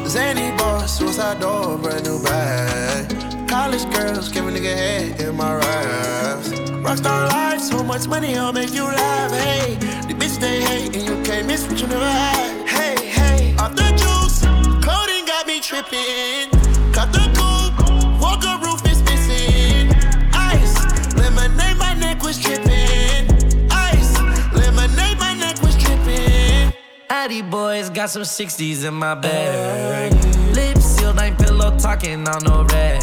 Xanax 0.06 0.58
bars, 0.60 0.92
suicide 0.92 1.40
door, 1.40 1.76
brand 1.80 2.06
new 2.06 2.22
bag. 2.22 3.33
College 3.64 3.90
girls, 3.94 4.28
give 4.28 4.46
a 4.46 4.52
nigga 4.52 4.76
head 4.76 5.22
in 5.22 5.38
my 5.38 5.56
raps. 5.56 6.50
Rockstar 6.84 7.30
life, 7.32 7.62
so 7.62 7.82
much 7.82 8.10
money, 8.10 8.38
I'll 8.38 8.52
make 8.52 8.74
you 8.74 8.84
laugh. 8.84 9.32
Hey, 9.32 9.76
the 10.06 10.14
bitch 10.14 10.38
they 10.38 10.60
hate, 10.62 10.94
and 10.94 11.08
you 11.08 11.24
can't 11.24 11.48
miss 11.48 11.66
what 11.66 11.80
you 11.80 11.88
never 11.88 12.04
had. 12.06 12.68
Hey, 12.68 13.06
hey, 13.06 13.56
off 13.56 13.74
the 13.74 13.90
juice, 14.02 14.42
codeine 14.84 15.26
got 15.26 15.48
me 15.48 15.62
tripping. 15.62 16.50
Cut 16.92 17.14
the 17.14 17.24
coupe, 17.38 18.20
walker 18.22 18.54
roof 18.66 18.86
is 18.92 19.02
missing. 19.04 19.96
Ice, 20.34 20.76
lemonade, 21.16 21.78
my 21.78 21.94
neck 21.94 22.22
was 22.22 22.38
tripping. 22.38 23.32
Ice, 23.72 24.12
lemonade, 24.52 25.18
my 25.20 25.36
neck 25.36 25.62
was 25.62 25.78
tripping. 25.78 26.74
Addy 27.10 27.42
boys 27.42 27.90
got 27.90 28.10
some 28.10 28.24
60s 28.24 28.84
in 28.86 28.94
my 28.94 29.16
bag. 29.16 30.12
Lips 30.54 30.84
sealed, 30.84 31.18
ain't 31.18 31.38
pillow 31.40 31.74
talking 31.80 32.28
on 32.28 32.44
no 32.44 32.66
rag. 32.66 33.03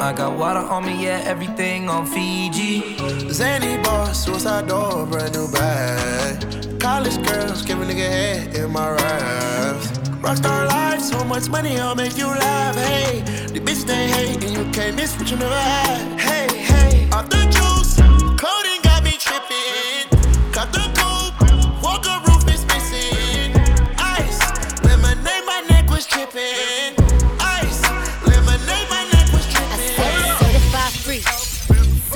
I 0.00 0.12
got 0.12 0.38
water 0.38 0.60
on 0.60 0.86
me, 0.86 1.04
yeah, 1.04 1.20
everything 1.24 1.88
on 1.88 2.06
Fiji. 2.06 2.96
Xanax 3.28 3.82
bars, 3.82 4.16
suicide 4.16 4.68
door, 4.68 5.06
brand 5.06 5.34
new 5.34 5.50
bag. 5.50 6.80
College 6.80 7.20
girls, 7.26 7.62
give 7.62 7.80
a 7.80 7.84
nigga 7.84 8.08
head 8.08 8.54
in 8.54 8.70
my 8.70 8.90
raps. 8.90 9.88
Rockstar 10.22 10.68
life, 10.68 11.00
so 11.00 11.24
much 11.24 11.48
money, 11.48 11.78
I'll 11.80 11.96
make 11.96 12.16
you 12.16 12.26
laugh. 12.26 12.76
Hey, 12.76 13.22
the 13.52 13.58
bitch 13.58 13.84
they 13.86 14.06
hate, 14.08 14.44
and 14.44 14.56
you 14.56 14.70
can't 14.70 14.94
miss 14.94 15.18
what 15.18 15.30
you 15.30 15.36
never 15.36 15.54
had. 15.54 16.20
Hey, 16.20 16.46
hey, 16.56 17.10
off 17.10 17.28
the 17.28 17.42
juice, 17.50 17.96
codeine 18.40 18.82
got 18.82 19.02
me 19.02 19.12
tripping. 19.18 20.06
Cut 20.52 20.72
the 20.72 20.86
coupe, 20.94 21.82
walker 21.82 22.20
roof 22.26 22.44
is 22.54 22.64
missing. 22.66 23.52
Ice, 23.98 24.38
lemonade, 24.84 25.44
my 25.44 25.64
neck 25.68 25.90
was 25.90 26.06
tripping. 26.06 26.97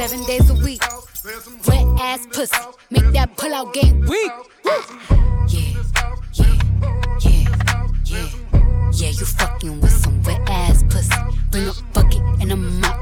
Seven 0.09 0.25
days 0.27 0.51
a 0.51 0.55
week. 0.55 0.83
Wet 1.69 1.87
ass 2.01 2.27
pussy, 2.33 2.57
make 2.91 3.09
that 3.13 3.37
pull 3.37 3.55
out 3.55 3.73
game 3.73 4.01
weak. 4.01 4.33
Yeah, 4.65 4.83
yeah, 5.49 5.85
yeah, 6.35 7.47
yeah. 8.07 8.31
Yeah, 8.93 9.09
you 9.11 9.25
fucking 9.25 9.81
with 9.81 9.93
some 9.93 10.21
wet 10.25 10.41
ass 10.49 10.83
pussy. 10.91 11.15
Bring 11.53 11.69
a 11.69 11.73
bucket 11.95 12.21
and 12.41 12.51
a 12.51 12.57
mop 12.57 13.02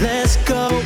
Let's 0.00 0.36
go. 0.44 0.82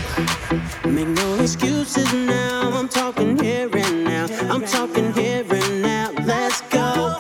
Make 0.84 1.08
no 1.08 1.36
excuses 1.40 2.12
now. 2.12 2.70
I'm 2.74 2.88
talking 2.88 3.38
here 3.38 3.68
and 3.72 4.04
now. 4.04 4.26
I'm 4.52 4.64
talking 4.64 5.12
here 5.12 5.44
and 5.50 5.82
now. 5.82 6.10
Let's 6.24 6.60
go. 6.62 7.16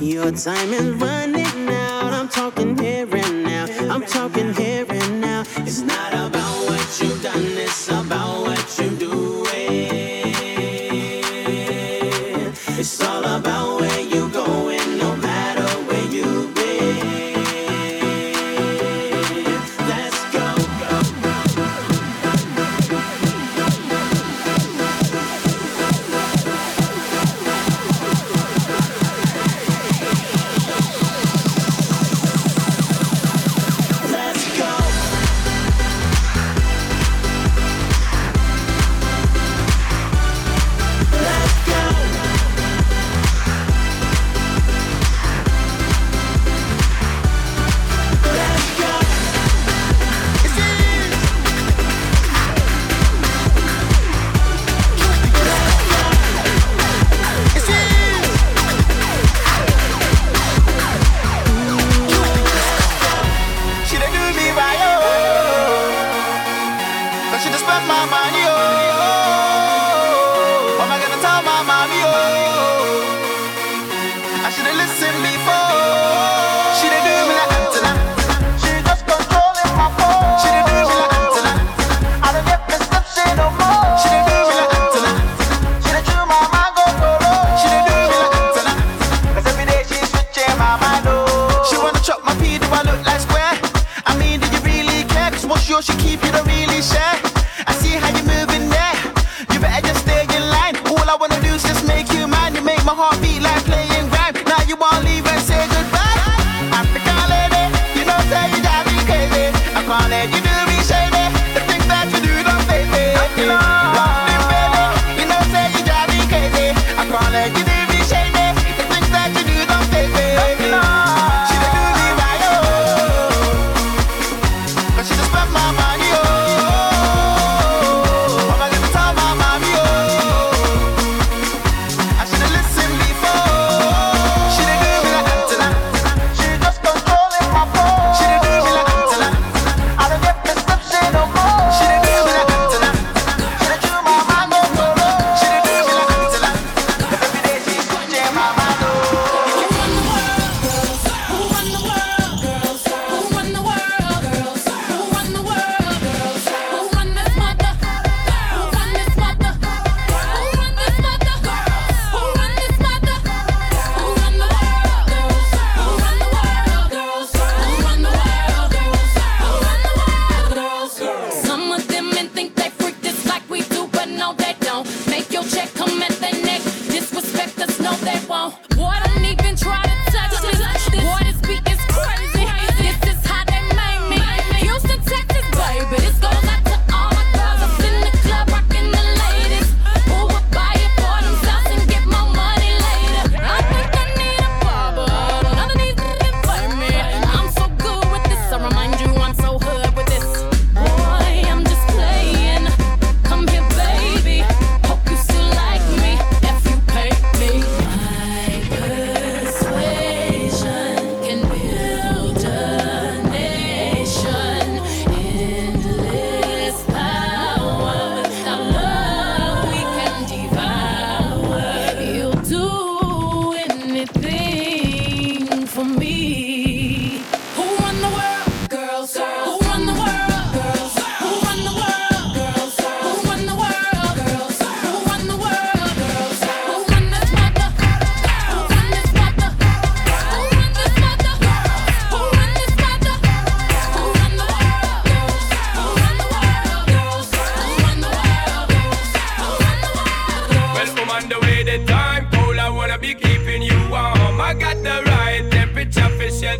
Your 0.00 0.30
time 0.32 0.72
is 0.72 0.90
running 1.02 1.47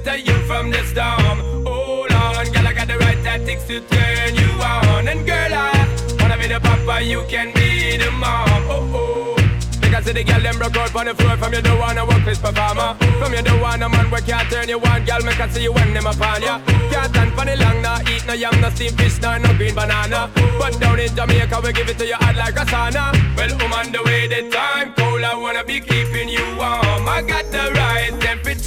better 0.05 0.19
you 0.19 0.37
from 0.47 0.71
the 0.71 0.83
storm. 0.85 1.65
Hold 1.65 2.13
on, 2.13 2.47
girl, 2.53 2.67
I 2.67 2.73
got 2.73 2.89
the 2.89 2.99
right 2.99 3.23
tactics 3.23 3.65
to 3.67 3.81
turn 3.81 4.35
you 4.35 4.51
on. 4.63 5.09
And 5.09 5.27
girl, 5.27 5.53
I 5.53 6.17
wanna 6.21 6.39
be 6.39 6.47
the 6.49 6.61
papa, 6.61 7.03
you 7.03 7.25
can 7.29 7.53
be 7.55 7.97
the 7.97 8.11
mom. 8.11 8.49
Oh 8.69 8.91
oh. 8.95 9.35
Because 9.81 10.05
see 10.05 10.13
the 10.13 10.25
girl 10.25 10.41
them 10.41 10.59
broke 10.59 10.77
out 10.77 10.95
on 10.95 11.07
the 11.07 11.15
floor 11.15 11.37
from 11.37 11.53
you 11.55 11.63
don't 11.63 11.79
wanna 11.79 12.05
work 12.05 12.25
this 12.25 12.39
performer. 12.39 12.95
From 13.19 13.33
you 13.33 13.43
don't 13.43 13.61
wanna 13.61 13.89
man 13.89 14.11
where 14.11 14.21
can't 14.21 14.49
turn 14.51 14.69
you 14.69 14.81
on, 14.81 15.05
girl, 15.05 15.23
make 15.25 15.41
I 15.41 15.49
see 15.49 15.63
you 15.63 15.73
when 15.73 15.95
them 15.95 16.07
upon 16.07 16.43
ya. 16.43 16.61
Can't 16.91 17.09
stand 17.11 17.33
for 17.35 17.45
the 17.45 17.57
long, 17.57 17.83
nah, 17.83 18.01
eat 18.11 18.27
no 18.27 18.35
yam, 18.35 18.61
no 18.61 18.71
steam 18.71 18.93
fish, 18.97 19.21
nah, 19.21 19.39
no 19.39 19.53
green 19.55 19.75
banana. 19.75 20.31
But 20.59 20.79
down 20.81 21.01
in 21.01 21.15
Jamaica 21.15 21.61
we 21.65 21.73
give 21.73 21.89
it 21.89 21.99
to 21.99 22.07
you 22.07 22.15
hot 22.15 22.37
like 22.37 22.57
a 22.57 22.65
sauna. 22.67 23.13
Well, 23.37 23.51
woman, 23.59 23.87
um, 23.87 23.93
the 23.93 24.03
way 24.05 24.27
the 24.29 24.51
time 24.51 24.93
cold, 24.95 25.23
I 25.23 25.35
wanna 25.35 25.65
be 25.65 25.81
keeping 25.81 26.29
you 26.29 26.45
warm. 26.57 27.09
I 27.09 27.23
got 27.27 27.51
the 27.51 27.73
right 27.73 28.13
temperature 28.21 28.58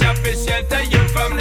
that 0.68 0.92
you're 0.92 1.08
from 1.08 1.31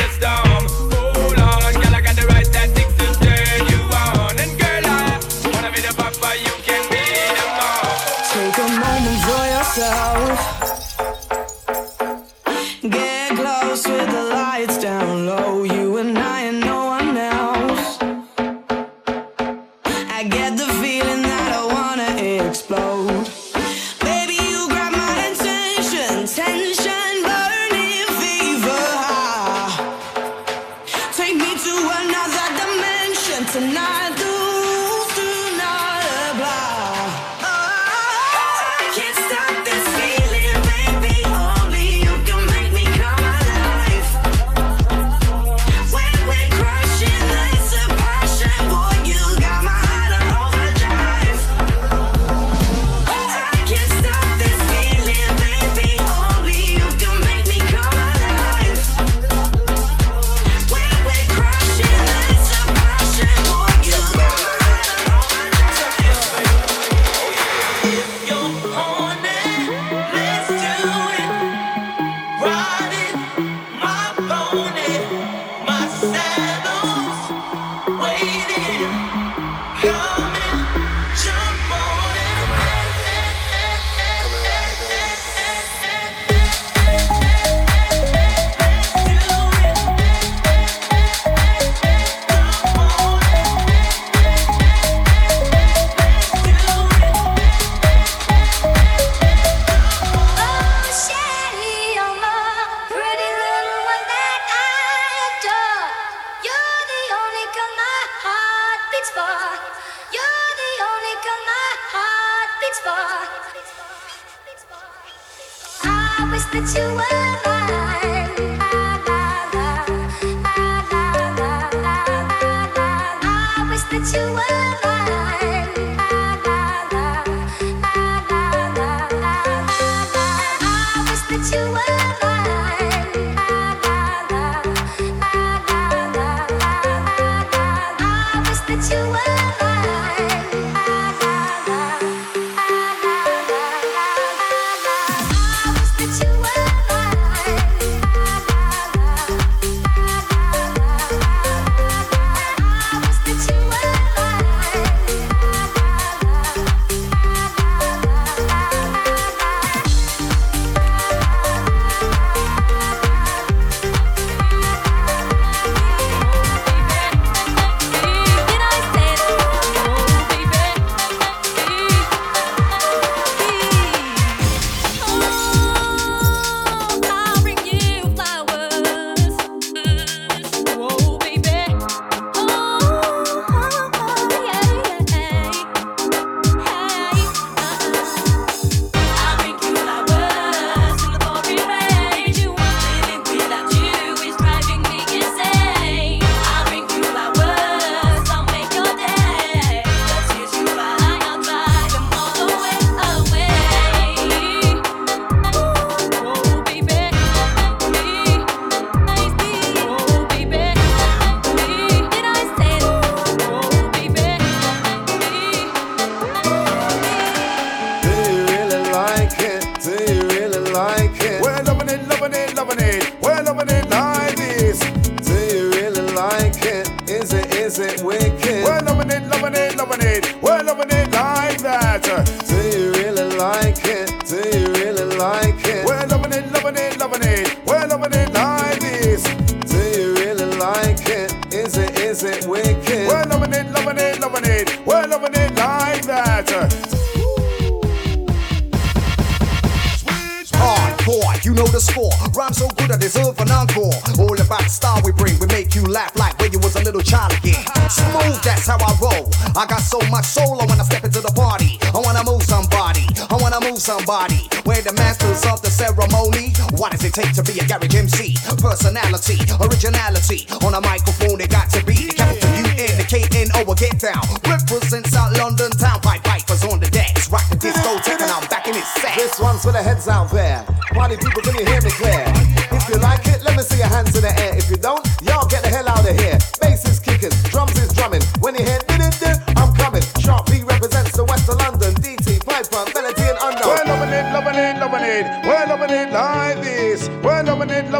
somebody. 263.82 264.46
We're 264.64 264.86
the 264.86 264.94
masters 264.94 265.42
of 265.50 265.66
the 265.66 265.74
ceremony. 265.74 266.54
What 266.78 266.94
does 266.94 267.04
it 267.04 267.18
take 267.18 267.34
to 267.34 267.42
be 267.42 267.58
a 267.58 267.66
garage 267.66 267.98
MC? 267.98 268.38
Personality, 268.62 269.42
originality. 269.58 270.46
On 270.62 270.78
a 270.78 270.82
microphone, 270.82 271.42
it 271.42 271.50
got 271.50 271.74
to 271.74 271.82
be 271.84 272.06
the 272.06 272.14
capital 272.14 272.62
in 272.78 272.94
the 273.02 273.06
K 273.10 273.26
N 273.34 273.50
O. 273.58 273.66
Get 273.74 273.98
down. 273.98 274.22
Represent 274.46 275.08
South 275.10 275.34
London 275.38 275.74
town. 275.74 276.00
Pied 276.06 276.22
Pipers 276.24 276.64
on 276.70 276.80
the 276.80 276.90
decks. 276.94 277.32
Rock 277.34 277.50
the 277.50 277.58
discotheque 277.58 278.22
and 278.22 278.30
I'm 278.30 278.46
back 278.54 278.68
in 278.70 278.78
its 278.78 278.88
set. 279.02 279.18
This 279.18 279.40
one's 279.40 279.66
for 279.66 279.72
the 279.74 279.82
heads 279.82 280.08
out 280.08 280.30
there. 280.30 280.62
Party 280.94 281.18
people, 281.18 281.42
can 281.42 281.58
you 281.58 281.66
hear 281.66 281.82
me 281.82 281.90
clear? 281.90 282.22
If 282.70 282.86
you 282.86 283.02
like 283.02 283.26
it, 283.26 283.42
let 283.42 283.58
me 283.58 283.64
see 283.64 283.82
your 283.82 283.90
hands 283.90 284.14
in 284.14 284.22
the 284.22 284.34
air. 284.38 284.51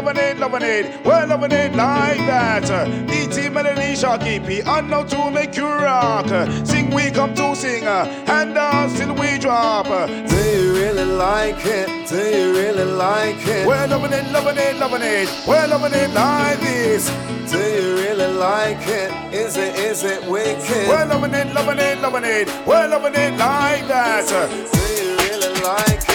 loving 0.02 0.22
it, 0.22 0.38
loving 0.38 0.62
it, 0.62 1.04
we're 1.04 1.26
loving 1.26 1.52
it 1.52 1.74
like 1.76 2.18
that. 2.26 2.64
DT 2.64 3.52
Melody 3.52 3.94
Sharky 3.94 4.44
P, 4.44 4.60
unknown 4.66 5.06
to 5.08 5.30
make 5.30 5.56
you 5.56 5.66
rock. 5.66 6.26
Sing, 6.66 6.90
we 6.90 7.10
come 7.10 7.34
to 7.34 7.54
sing, 7.54 7.84
and 7.84 8.54
dance 8.54 8.98
till 8.98 9.14
we 9.14 9.38
drop. 9.38 9.86
Do 9.86 10.36
you 10.36 10.74
really 10.74 11.04
like 11.04 11.64
it? 11.64 12.08
Do 12.08 12.16
you 12.16 12.52
really 12.52 12.84
like 12.84 13.46
it? 13.46 13.66
We're 13.66 13.86
loving 13.86 14.12
it, 14.12 14.30
loving 14.32 14.58
it, 14.58 14.76
loving 14.76 15.02
it, 15.02 15.28
we're 15.46 15.68
loving 15.68 15.92
it 15.94 16.10
like 16.10 16.60
this. 16.60 17.08
Do 17.50 17.58
you 17.58 17.94
really 17.96 18.32
like 18.34 18.84
it? 18.88 19.12
Is 19.32 19.56
it, 19.56 19.76
is 19.76 20.02
it 20.02 20.24
wicked? 20.28 20.88
We're 20.88 21.06
loving 21.06 21.34
it, 21.34 21.54
loving 21.54 21.78
it, 21.78 22.00
loving 22.00 22.24
it, 22.24 22.48
we're 22.66 22.88
loving 22.88 23.14
it 23.14 23.38
like 23.38 23.86
that. 23.86 24.26
Do 24.72 24.78
you 25.04 25.16
really 25.16 25.60
like 25.60 26.08
it? 26.08 26.11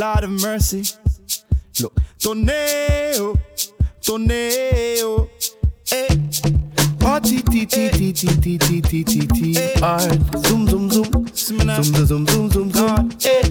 side 0.00 0.24
of 0.24 0.30
mercy. 0.30 0.82
Look, 1.78 1.92
torneo, 2.18 3.38
torneo, 4.00 5.28
eh. 5.92 6.08
Art, 9.82 10.08
zoom, 10.46 10.66
zoom, 10.68 10.90
zoom, 10.90 11.26
zoom, 11.34 11.84
zoom, 11.84 12.26
zoom, 12.26 12.50
zoom, 12.50 12.70
zoom, 12.72 13.10
eh. 13.24 13.42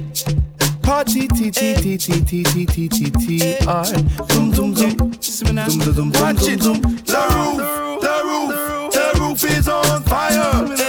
Party 0.81 1.27
t 1.27 1.51
t 1.51 1.75
t 1.75 1.97
t 1.97 2.19
t 2.23 2.43
t 2.43 2.65
t 2.65 2.89
t 2.89 3.11
t 3.11 3.57
r 3.67 3.85
zoom 4.31 4.51
zoom 4.51 4.75
zoom 4.75 5.13
zoom 5.21 5.69
zoom 5.69 5.93
zoom 5.93 6.11
zoom 6.11 6.59
zoom. 6.59 6.81
The 7.05 7.21
roof, 7.29 8.01
the 8.01 8.15
roof, 8.25 8.91
the 8.91 9.19
roof 9.19 9.43
is 9.43 9.67
on 9.67 10.01
fire. 10.03 10.88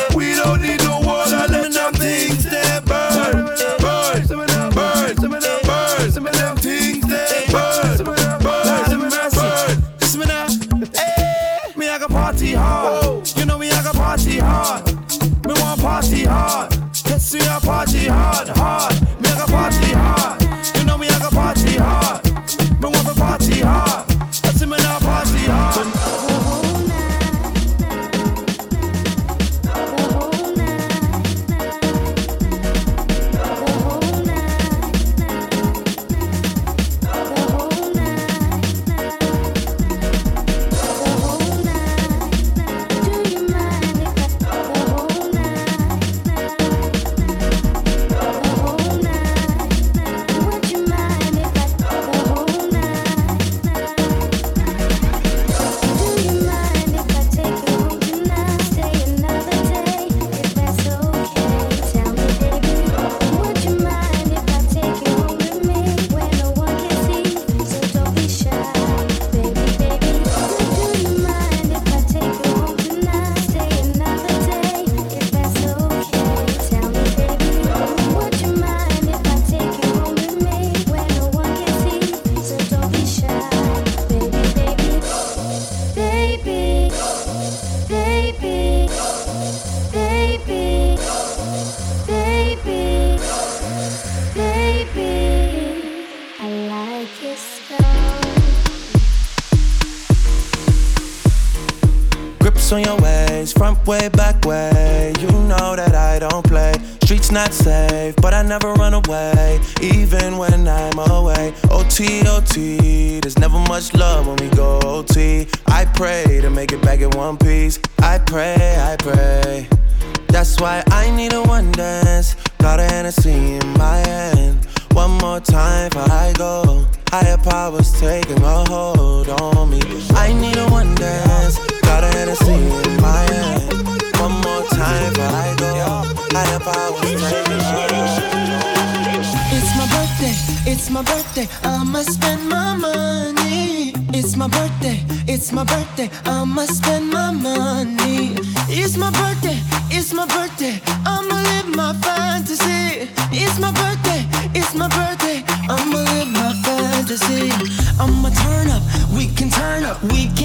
It's 140.81 140.89
my 140.89 141.03
birthday. 141.03 141.47
I'ma 141.63 142.01
spend 142.01 142.49
my 142.49 142.75
money. 142.75 143.93
It's 144.15 144.35
my 144.35 144.49
birthday, 144.49 144.99
it's 145.29 145.53
my 145.53 145.63
birthday. 145.65 146.09
I'ma 146.25 146.65
spend 146.65 147.11
my 147.11 147.31
money. 147.33 148.35
It's 148.67 148.97
my 148.97 149.11
birthday, 149.11 149.59
it's 149.91 150.15
my 150.15 150.27
birthday. 150.27 150.81
I'ma 151.05 151.37
live 151.49 151.69
my 151.77 151.93
fantasy. 152.05 153.11
It's 153.31 153.59
my 153.61 153.73
birthday, 153.73 154.25
it's 154.59 154.75
my 154.75 154.89
birthday. 154.89 155.45
I'ma 155.69 155.99
live 156.13 156.31
my 156.41 156.53
fantasy. 156.65 157.53
I'ma 158.01 158.31
turn 158.31 158.71
up, 158.71 158.83
we 159.15 159.27
can 159.37 159.51
turn 159.51 159.85
up, 159.85 160.03
we 160.05 160.29
can 160.29 160.40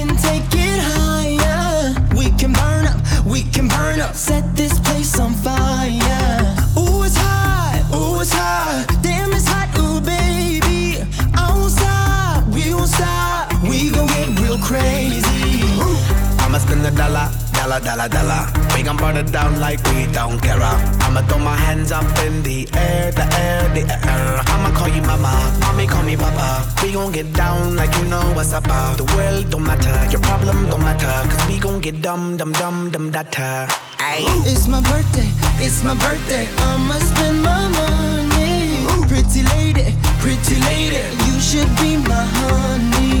dollar, 17.66 17.80
dollar, 17.84 18.08
dollar. 18.08 18.46
We 18.74 18.82
gon' 18.82 18.96
burn 18.96 19.16
it 19.16 19.32
down 19.32 19.58
like 19.60 19.82
we 19.90 20.06
don't 20.12 20.38
care. 20.40 20.62
I'ma 20.62 21.22
throw 21.22 21.38
my 21.38 21.56
hands 21.56 21.90
up 21.90 22.06
in 22.24 22.42
the 22.42 22.68
air, 22.74 23.10
the 23.10 23.26
air, 23.42 23.68
the 23.74 23.82
air. 23.90 24.40
I'ma 24.46 24.70
call 24.76 24.88
you 24.88 25.02
mama, 25.02 25.34
mommy 25.60 25.86
call 25.86 26.02
me 26.04 26.16
papa. 26.16 26.48
We 26.82 26.92
gon' 26.92 27.12
get 27.12 27.32
down 27.32 27.74
like 27.74 27.92
you 27.98 28.04
know 28.04 28.22
what's 28.34 28.52
up. 28.52 28.64
The 28.96 29.04
world 29.16 29.50
don't 29.50 29.64
matter, 29.64 29.96
your 30.10 30.20
problem 30.20 30.68
don't 30.70 30.80
matter. 30.80 31.14
Cause 31.28 31.48
we 31.48 31.58
gon' 31.58 31.80
get 31.80 32.02
dumb, 32.02 32.36
dumb, 32.36 32.52
dumb, 32.52 32.90
dumb, 32.90 33.10
data. 33.10 33.68
It's 33.98 34.68
my 34.68 34.80
birthday, 34.82 35.28
it's 35.58 35.82
my 35.82 35.94
birthday. 35.94 36.46
I'ma 36.70 36.94
spend 37.10 37.42
my 37.42 37.68
money. 37.78 38.86
Pretty 39.08 39.42
lady, 39.54 39.94
pretty 40.22 40.56
lady, 40.70 41.02
you 41.26 41.40
should 41.40 41.70
be 41.80 41.96
my 41.96 42.22
honey. 42.38 43.15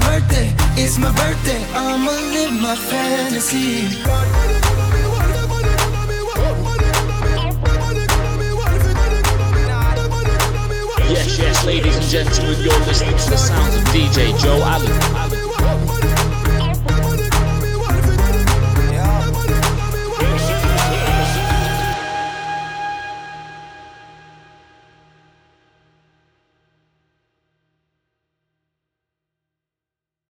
Birthday, 0.00 0.52
it's 0.76 0.98
my 0.98 1.10
birthday. 1.12 1.64
I'ma 1.74 2.10
live 2.10 2.52
my 2.60 2.74
fantasy. 2.74 3.88
Yes, 11.08 11.38
yes, 11.38 11.64
ladies 11.64 11.96
and 11.96 12.06
gentlemen, 12.06 12.60
you're 12.62 12.78
listening 12.86 13.16
to 13.16 13.30
the 13.30 13.36
sounds 13.36 13.74
of 13.76 13.82
DJ 13.84 14.38
Joe 14.40 14.60
Allan. 14.62 15.37